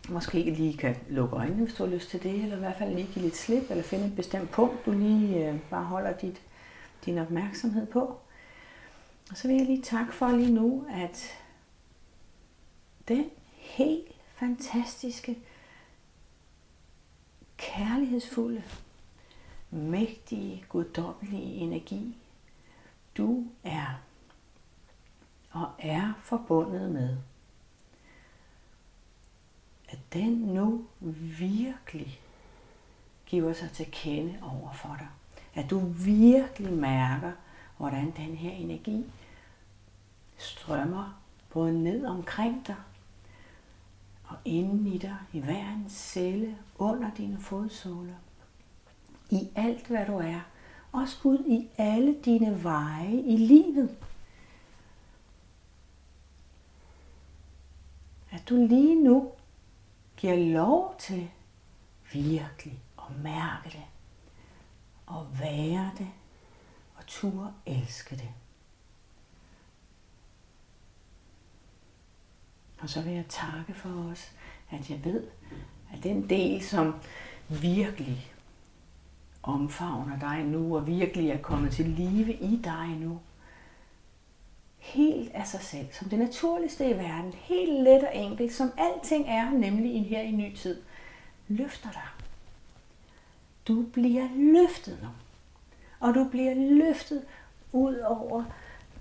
[0.08, 2.76] Måske ikke lige kan lukke øjnene, hvis du har lyst til det, eller i hvert
[2.78, 6.12] fald lige give lidt slip, eller finde et bestemt punkt, du lige øh, bare holder
[6.12, 6.42] dit,
[7.06, 8.18] din opmærksomhed på.
[9.30, 11.38] Og så vil jeg lige takke for lige nu, at
[13.08, 13.24] den
[13.56, 15.38] helt fantastiske,
[17.56, 18.62] kærlighedsfulde,
[19.70, 22.16] mægtige, guddommelige energi,
[23.16, 24.00] du er
[25.50, 27.16] og er forbundet med,
[29.88, 30.84] at den nu
[31.38, 32.20] virkelig
[33.26, 35.08] giver sig til kende over for dig.
[35.54, 37.32] At du virkelig mærker,
[37.76, 39.12] hvordan den her energi
[40.36, 42.76] strømmer både ned omkring dig
[44.24, 48.14] og inden i dig, i hver en celle, under dine fodsåler,
[49.30, 50.40] i alt hvad du er,
[50.96, 53.96] også Gud i alle dine veje i livet.
[58.30, 59.32] At du lige nu
[60.16, 61.30] giver lov til
[62.12, 63.84] virkelig at mærke det,
[65.06, 66.08] og være det,
[66.96, 68.30] og turde elske det.
[72.78, 74.32] Og så vil jeg takke for os,
[74.70, 75.26] at jeg ved,
[75.92, 76.94] at den del, som
[77.48, 78.35] virkelig
[79.46, 83.20] omfavner dig nu, og virkelig er kommet til live i dig nu.
[84.78, 89.28] Helt af sig selv, som det naturligste i verden, helt let og enkelt, som alting
[89.28, 90.82] er, nemlig her i ny tid,
[91.48, 92.08] løfter dig.
[93.68, 95.08] Du bliver løftet nu.
[96.00, 97.22] Og du bliver løftet
[97.72, 98.44] ud over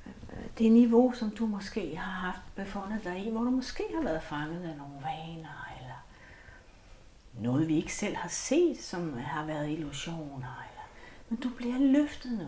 [0.05, 4.03] øh, det niveau, som du måske har haft befundet dig i, hvor du måske har
[4.03, 5.74] været fanget af nogle vaner,
[7.39, 10.63] noget, vi ikke selv har set, som har været illusioner.
[10.69, 10.83] Eller,
[11.29, 12.47] men du bliver løftet nu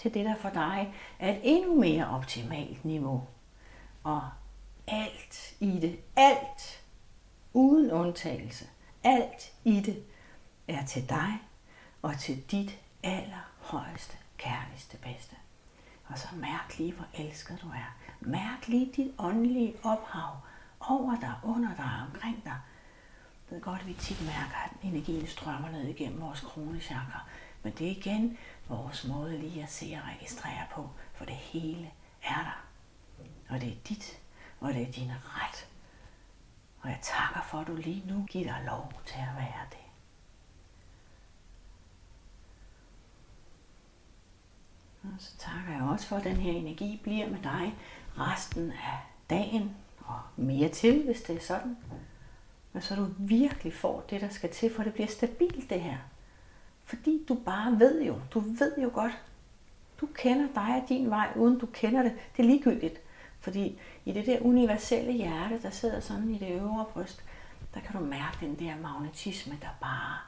[0.00, 3.28] til det, der for dig er et endnu mere optimalt niveau.
[4.04, 4.22] Og
[4.86, 6.84] alt i det, alt
[7.52, 8.68] uden undtagelse,
[9.04, 10.04] alt i det
[10.68, 11.42] er til dig
[12.02, 15.36] og til dit allerhøjeste, kærligste, bedste.
[16.06, 17.96] Og så mærk lige, hvor elsket du er.
[18.20, 20.36] Mærk lige dit åndelige ophav
[20.80, 22.56] over dig, under dig, omkring dig.
[23.50, 27.26] Jeg ved godt, at vi tit mærker, at energien strømmer ned igennem vores kronechakra.
[27.62, 28.38] Men det er igen
[28.68, 31.90] vores måde lige at se og registrere på, for det hele
[32.22, 32.64] er der.
[33.48, 34.20] Og det er dit,
[34.60, 35.68] og det er din ret.
[36.80, 39.78] Og jeg takker for, at du lige nu giver dig lov til at være det.
[45.02, 47.74] Og så takker jeg også for, at den her energi bliver med dig
[48.18, 48.98] resten af
[49.30, 51.76] dagen og mere til, hvis det er sådan.
[52.72, 55.96] Men så du virkelig får det, der skal til, for det bliver stabilt det her.
[56.84, 59.22] Fordi du bare ved jo, du ved jo godt,
[60.00, 62.12] du kender dig og din vej, uden du kender det.
[62.36, 63.00] Det er ligegyldigt.
[63.40, 67.24] Fordi i det der universelle hjerte, der sidder sådan i det øvre bryst,
[67.74, 70.18] der kan du mærke den der magnetisme, der bare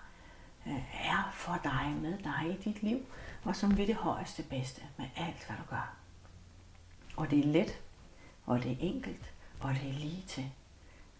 [0.66, 2.98] øh, er for dig, med dig i dit liv,
[3.44, 5.94] og som vil det højeste bedste med alt, hvad du gør.
[7.16, 7.78] Og det er let,
[8.46, 10.50] og det er enkelt, og det er lige til,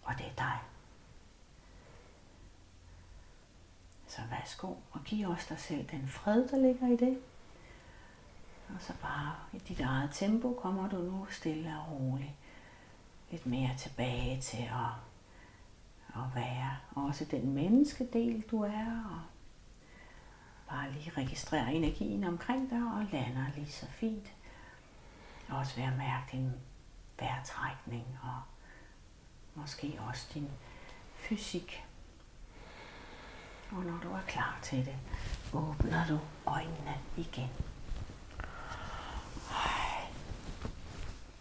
[0.03, 0.57] og det er dig.
[4.15, 7.21] Så værsgo og giv os dig selv den fred, der ligger i det.
[8.75, 12.31] Og så bare i dit eget tempo kommer du nu stille og roligt
[13.31, 14.93] lidt mere tilbage til at,
[16.15, 19.03] at være også den menneskedel, du er.
[19.11, 19.21] Og
[20.69, 24.33] bare lige registrere energien omkring dig og lander lige så fint.
[25.49, 26.51] Og også være at mærke din
[27.19, 28.41] vejrtrækning og
[29.55, 30.49] måske også din
[31.15, 31.85] fysik.
[33.77, 34.95] Og når du er klar til det,
[35.53, 37.49] åbner du øjnene igen.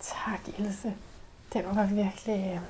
[0.00, 0.94] Tak, Ilse.
[1.52, 2.60] Det var virkelig...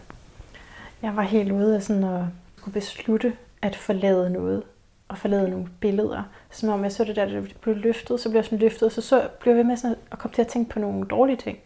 [1.02, 2.24] Jeg var helt ude af sådan at
[2.56, 4.62] skulle beslutte at forlade noget.
[5.08, 6.22] Og forlade nogle billeder.
[6.50, 8.92] Som om jeg så det der, det blev løftet, så blev jeg sådan løftet.
[8.92, 11.36] Så, så blev jeg ved med sådan at komme til at tænke på nogle dårlige
[11.36, 11.58] ting.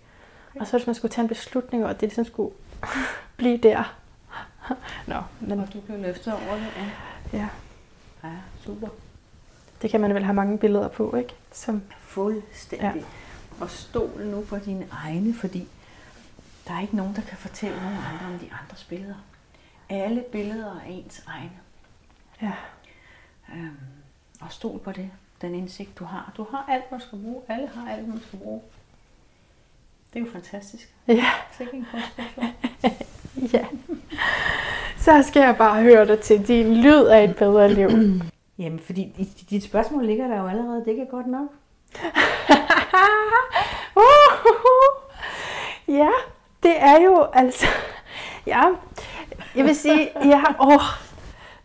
[0.61, 2.55] Og så hvis man skulle tage en beslutning, og det ligesom skulle
[3.37, 3.97] blive der.
[5.07, 5.61] Nå, men...
[5.61, 6.69] Og du blev løftet over det,
[7.33, 7.39] ja.
[7.39, 7.49] Ja.
[8.27, 8.33] Ja,
[8.65, 8.89] super.
[9.83, 11.35] Det kan man vel have mange billeder på, ikke?
[11.53, 11.83] Som...
[12.01, 12.95] Fuldstændig.
[12.97, 13.03] Ja.
[13.61, 15.69] Og stol nu på dine egne, fordi
[16.69, 19.15] der er ikke nogen, der kan fortælle nogen andre om de andres billeder.
[19.89, 21.51] Alle billeder er ens egne.
[22.43, 22.53] Ja.
[23.55, 23.77] Øhm,
[24.41, 25.11] og stol på det,
[25.41, 26.33] den indsigt, du har.
[26.37, 27.43] Du har alt, man skal bruge.
[27.49, 28.63] Alle har alt, man skal bruge.
[30.15, 30.95] Det er jo fantastisk.
[31.09, 31.31] Ja.
[31.57, 31.87] Sikke en
[33.55, 33.65] ja.
[34.97, 37.89] Så skal jeg bare høre dig til din lyd af et bedre liv.
[38.59, 41.49] Jamen, fordi i dit spørgsmål ligger der jo allerede, det er godt nok.
[45.99, 46.11] ja,
[46.63, 47.67] det er jo altså...
[48.47, 48.63] Ja,
[49.57, 50.81] jeg vil sige, ja, åh,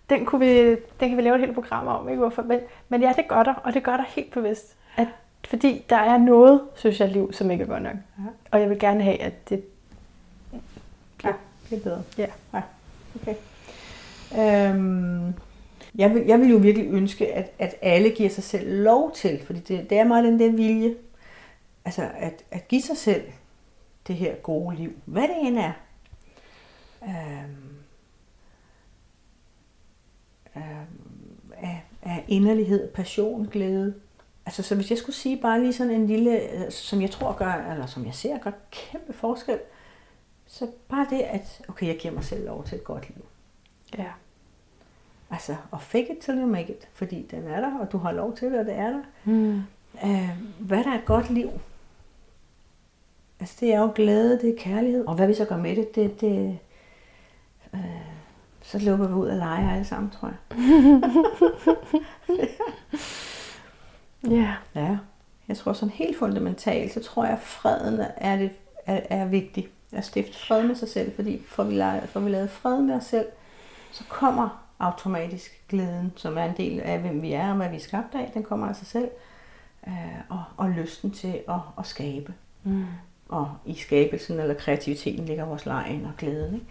[0.10, 2.42] den, kunne vi, den kan vi lave et helt program om, ikke hvorfor?
[2.42, 2.60] Men,
[2.90, 4.76] men ja, det gør der, og det gør der helt bevidst.
[4.98, 5.08] At,
[5.48, 7.94] fordi der er noget, synes jeg, liv, som ikke er godt nok.
[7.94, 8.24] Ja.
[8.52, 9.64] Og jeg vil gerne have, at det
[11.72, 12.04] bliver bedre.
[12.18, 12.28] Ja.
[12.54, 12.62] ja.
[13.22, 13.36] Okay.
[14.40, 15.34] Øhm,
[15.96, 19.46] jeg, vil, jeg vil jo virkelig ønske, at, at alle giver sig selv lov til,
[19.46, 20.96] fordi det, det er meget den der vilje,
[21.86, 23.24] altså at, at give sig selv
[24.08, 25.72] det her gode liv, hvad det end er.
[27.04, 27.76] Øhm,
[30.56, 33.94] øhm, af, af inderlighed, passion, glæde.
[34.46, 37.34] Altså, så hvis jeg skulle sige bare lige sådan en lille, øh, som jeg tror
[37.34, 39.60] gør, eller som jeg ser gør kæmpe forskel,
[40.52, 43.26] så bare det, at okay, jeg giver mig selv lov til et godt liv.
[43.98, 44.12] Ja.
[45.32, 48.12] Altså, og fake it till you make it, fordi den er der, og du har
[48.12, 49.02] lov til det, og det er der.
[49.26, 49.62] Mm.
[50.06, 50.30] Øh,
[50.60, 51.50] hvad der er et godt liv?
[53.40, 55.06] Altså, det er jo glæde, det er kærlighed.
[55.06, 56.60] Og hvad vi så gør med det, det, det
[57.74, 57.82] øh,
[58.62, 60.38] så lukker vi ud af lege alle sammen, tror jeg.
[64.30, 64.54] Ja.
[64.76, 64.98] Ja.
[65.48, 68.52] Jeg tror sådan helt fundamentalt, så tror jeg, at freden er, det,
[68.86, 69.70] er, er vigtig.
[69.94, 72.96] At stifte fred med sig selv, fordi får vi, lavet, får vi lavet fred med
[72.96, 73.26] os selv,
[73.92, 77.76] så kommer automatisk glæden, som er en del af, hvem vi er og hvad vi
[77.76, 79.10] er skabt af, den kommer af sig selv.
[79.88, 82.34] Øh, og, og lysten til at, at skabe.
[82.64, 82.86] Mm.
[83.30, 86.54] Og i skabelsen eller kreativiteten ligger vores lejen og glæden.
[86.54, 86.66] Ikke?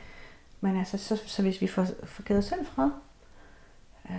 [0.61, 2.91] Men altså, så, så hvis vi får, får givet os selv fred,
[4.11, 4.17] øh,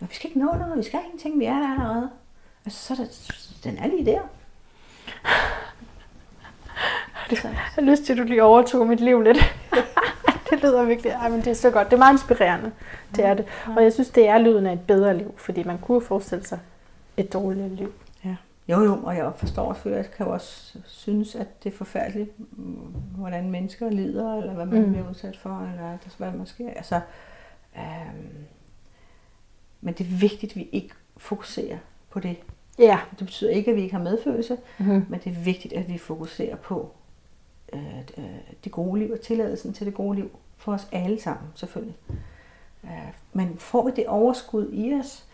[0.00, 2.10] og vi skal ikke nå noget, vi skal ingenting, vi er der allerede.
[2.64, 4.20] Altså, så er det, den er lige der.
[7.76, 9.38] Jeg har lyst til, at du lige overtog mit liv lidt.
[10.50, 11.90] det lyder virkelig, ej, men det er så godt.
[11.90, 12.70] Det er meget inspirerende,
[13.16, 13.44] det er det.
[13.76, 16.58] Og jeg synes, det er lyden af et bedre liv, fordi man kunne forestille sig
[17.16, 17.92] et dårligere liv.
[18.24, 18.36] Ja.
[18.68, 22.30] Jo, jo, og jeg forstår selvfølgelig, jeg kan jo også synes, at det er forfærdeligt,
[23.16, 24.92] hvordan mennesker lider, eller hvad man mm.
[24.92, 26.70] bliver udsat for, eller hvad man sker.
[26.70, 27.00] Altså,
[27.76, 28.44] øhm,
[29.80, 31.78] men det er vigtigt, at vi ikke fokuserer
[32.10, 32.36] på det.
[32.78, 32.98] Ja.
[33.10, 35.06] Det betyder ikke, at vi ikke har medfølelse, Mm-hmm.
[35.08, 36.92] men det er vigtigt, at vi fokuserer på
[37.72, 38.24] øh,
[38.64, 41.96] det gode liv og tilladelsen til det gode liv for os alle sammen, selvfølgelig.
[42.84, 45.26] Øh, men får vi det overskud i os,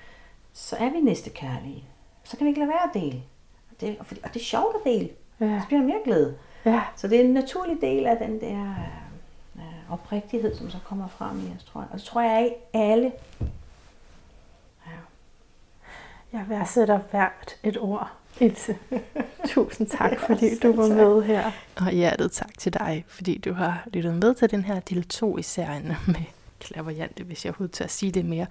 [0.53, 1.85] så er vi næste kærlige.
[2.25, 3.23] Så kan vi ikke lade være at dele.
[3.71, 5.09] Og det, og det er sjovt at dele.
[5.41, 5.61] Ja.
[5.61, 6.37] Så bliver der mere glæde.
[6.65, 6.83] Ja.
[6.97, 11.09] Så det er en naturlig del af den der øh, øh, oprigtighed, som så kommer
[11.09, 11.89] frem i os, tror jeg.
[11.93, 13.13] Og det tror jeg er i alle.
[14.87, 14.99] Ja.
[16.33, 18.77] Jeg værdsætter hvert et ord, Ilse.
[19.49, 21.51] Tusind tak, fordi du var med her.
[21.77, 25.39] Og hjertet tak til dig, fordi du har lyttet med til den her del 2
[25.39, 26.25] i serien med
[26.61, 28.47] klaverjante, hvis jeg overhovedet tør at sige det mere.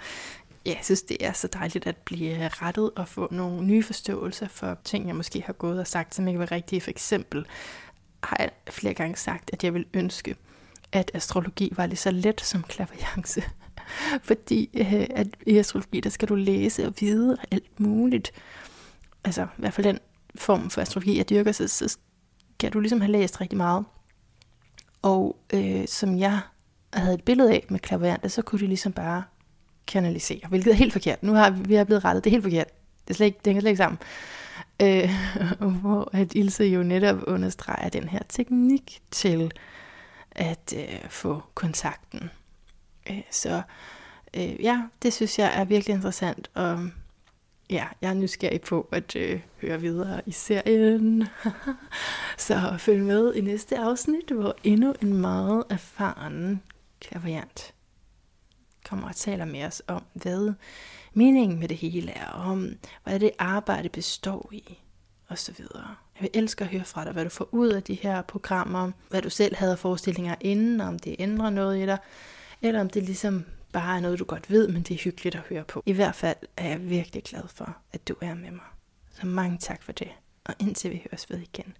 [0.65, 4.47] Ja, jeg synes, det er så dejligt at blive rettet og få nogle nye forståelser
[4.47, 6.81] for ting, jeg måske har gået og sagt, som ikke var rigtige.
[6.81, 7.45] For eksempel
[8.23, 10.35] har jeg flere gange sagt, at jeg vil ønske,
[10.91, 13.43] at astrologi var lige så let som klaverjance.
[14.29, 18.31] Fordi øh, at i astrologi, der skal du læse og vide alt muligt.
[19.27, 19.99] Altså i hvert fald den
[20.35, 21.97] form for astrologi, jeg dyrker, så, så
[22.57, 23.85] skal du ligesom have læst rigtig meget.
[25.01, 26.39] Og øh, som jeg
[26.93, 29.23] havde et billede af med klaverante, så kunne de ligesom bare
[29.87, 31.23] kanalisere, hvilket er helt forkert.
[31.23, 32.67] Nu har vi, vi er blevet rettet, det er helt forkert.
[33.07, 33.99] Det, er slet ikke, det hænger slet ikke sammen.
[34.81, 35.09] Øh,
[35.81, 39.51] hvor at Ilse jo netop understreger den her teknik til
[40.31, 42.29] at øh, få kontakten.
[43.09, 43.61] Øh, så
[44.33, 46.89] øh, ja, det synes jeg er virkelig interessant, og
[47.69, 51.27] ja, jeg er nysgerrig på at øh, høre videre i serien.
[52.37, 56.61] så følg med i næste afsnit, hvor endnu en meget erfaren
[56.99, 57.73] klaverant
[58.85, 60.53] kommer og taler med os om, hvad
[61.13, 62.69] meningen med det hele er, om
[63.03, 64.79] hvad det arbejde består i,
[65.27, 65.95] og så videre.
[66.15, 68.91] Jeg vil elske at høre fra dig, hvad du får ud af de her programmer,
[69.09, 71.97] hvad du selv havde forestillinger inden, om det ændrer noget i dig,
[72.61, 73.45] eller om det ligesom
[73.81, 75.83] bare er noget, du godt ved, men det er hyggeligt at høre på.
[75.85, 78.65] I hvert fald er jeg virkelig glad for, at du er med mig.
[79.09, 80.11] Så mange tak for det,
[80.45, 81.77] og indtil vi høres ved igen.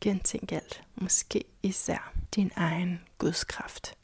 [0.00, 3.94] Gentænk alt, måske især din egen gudskraft.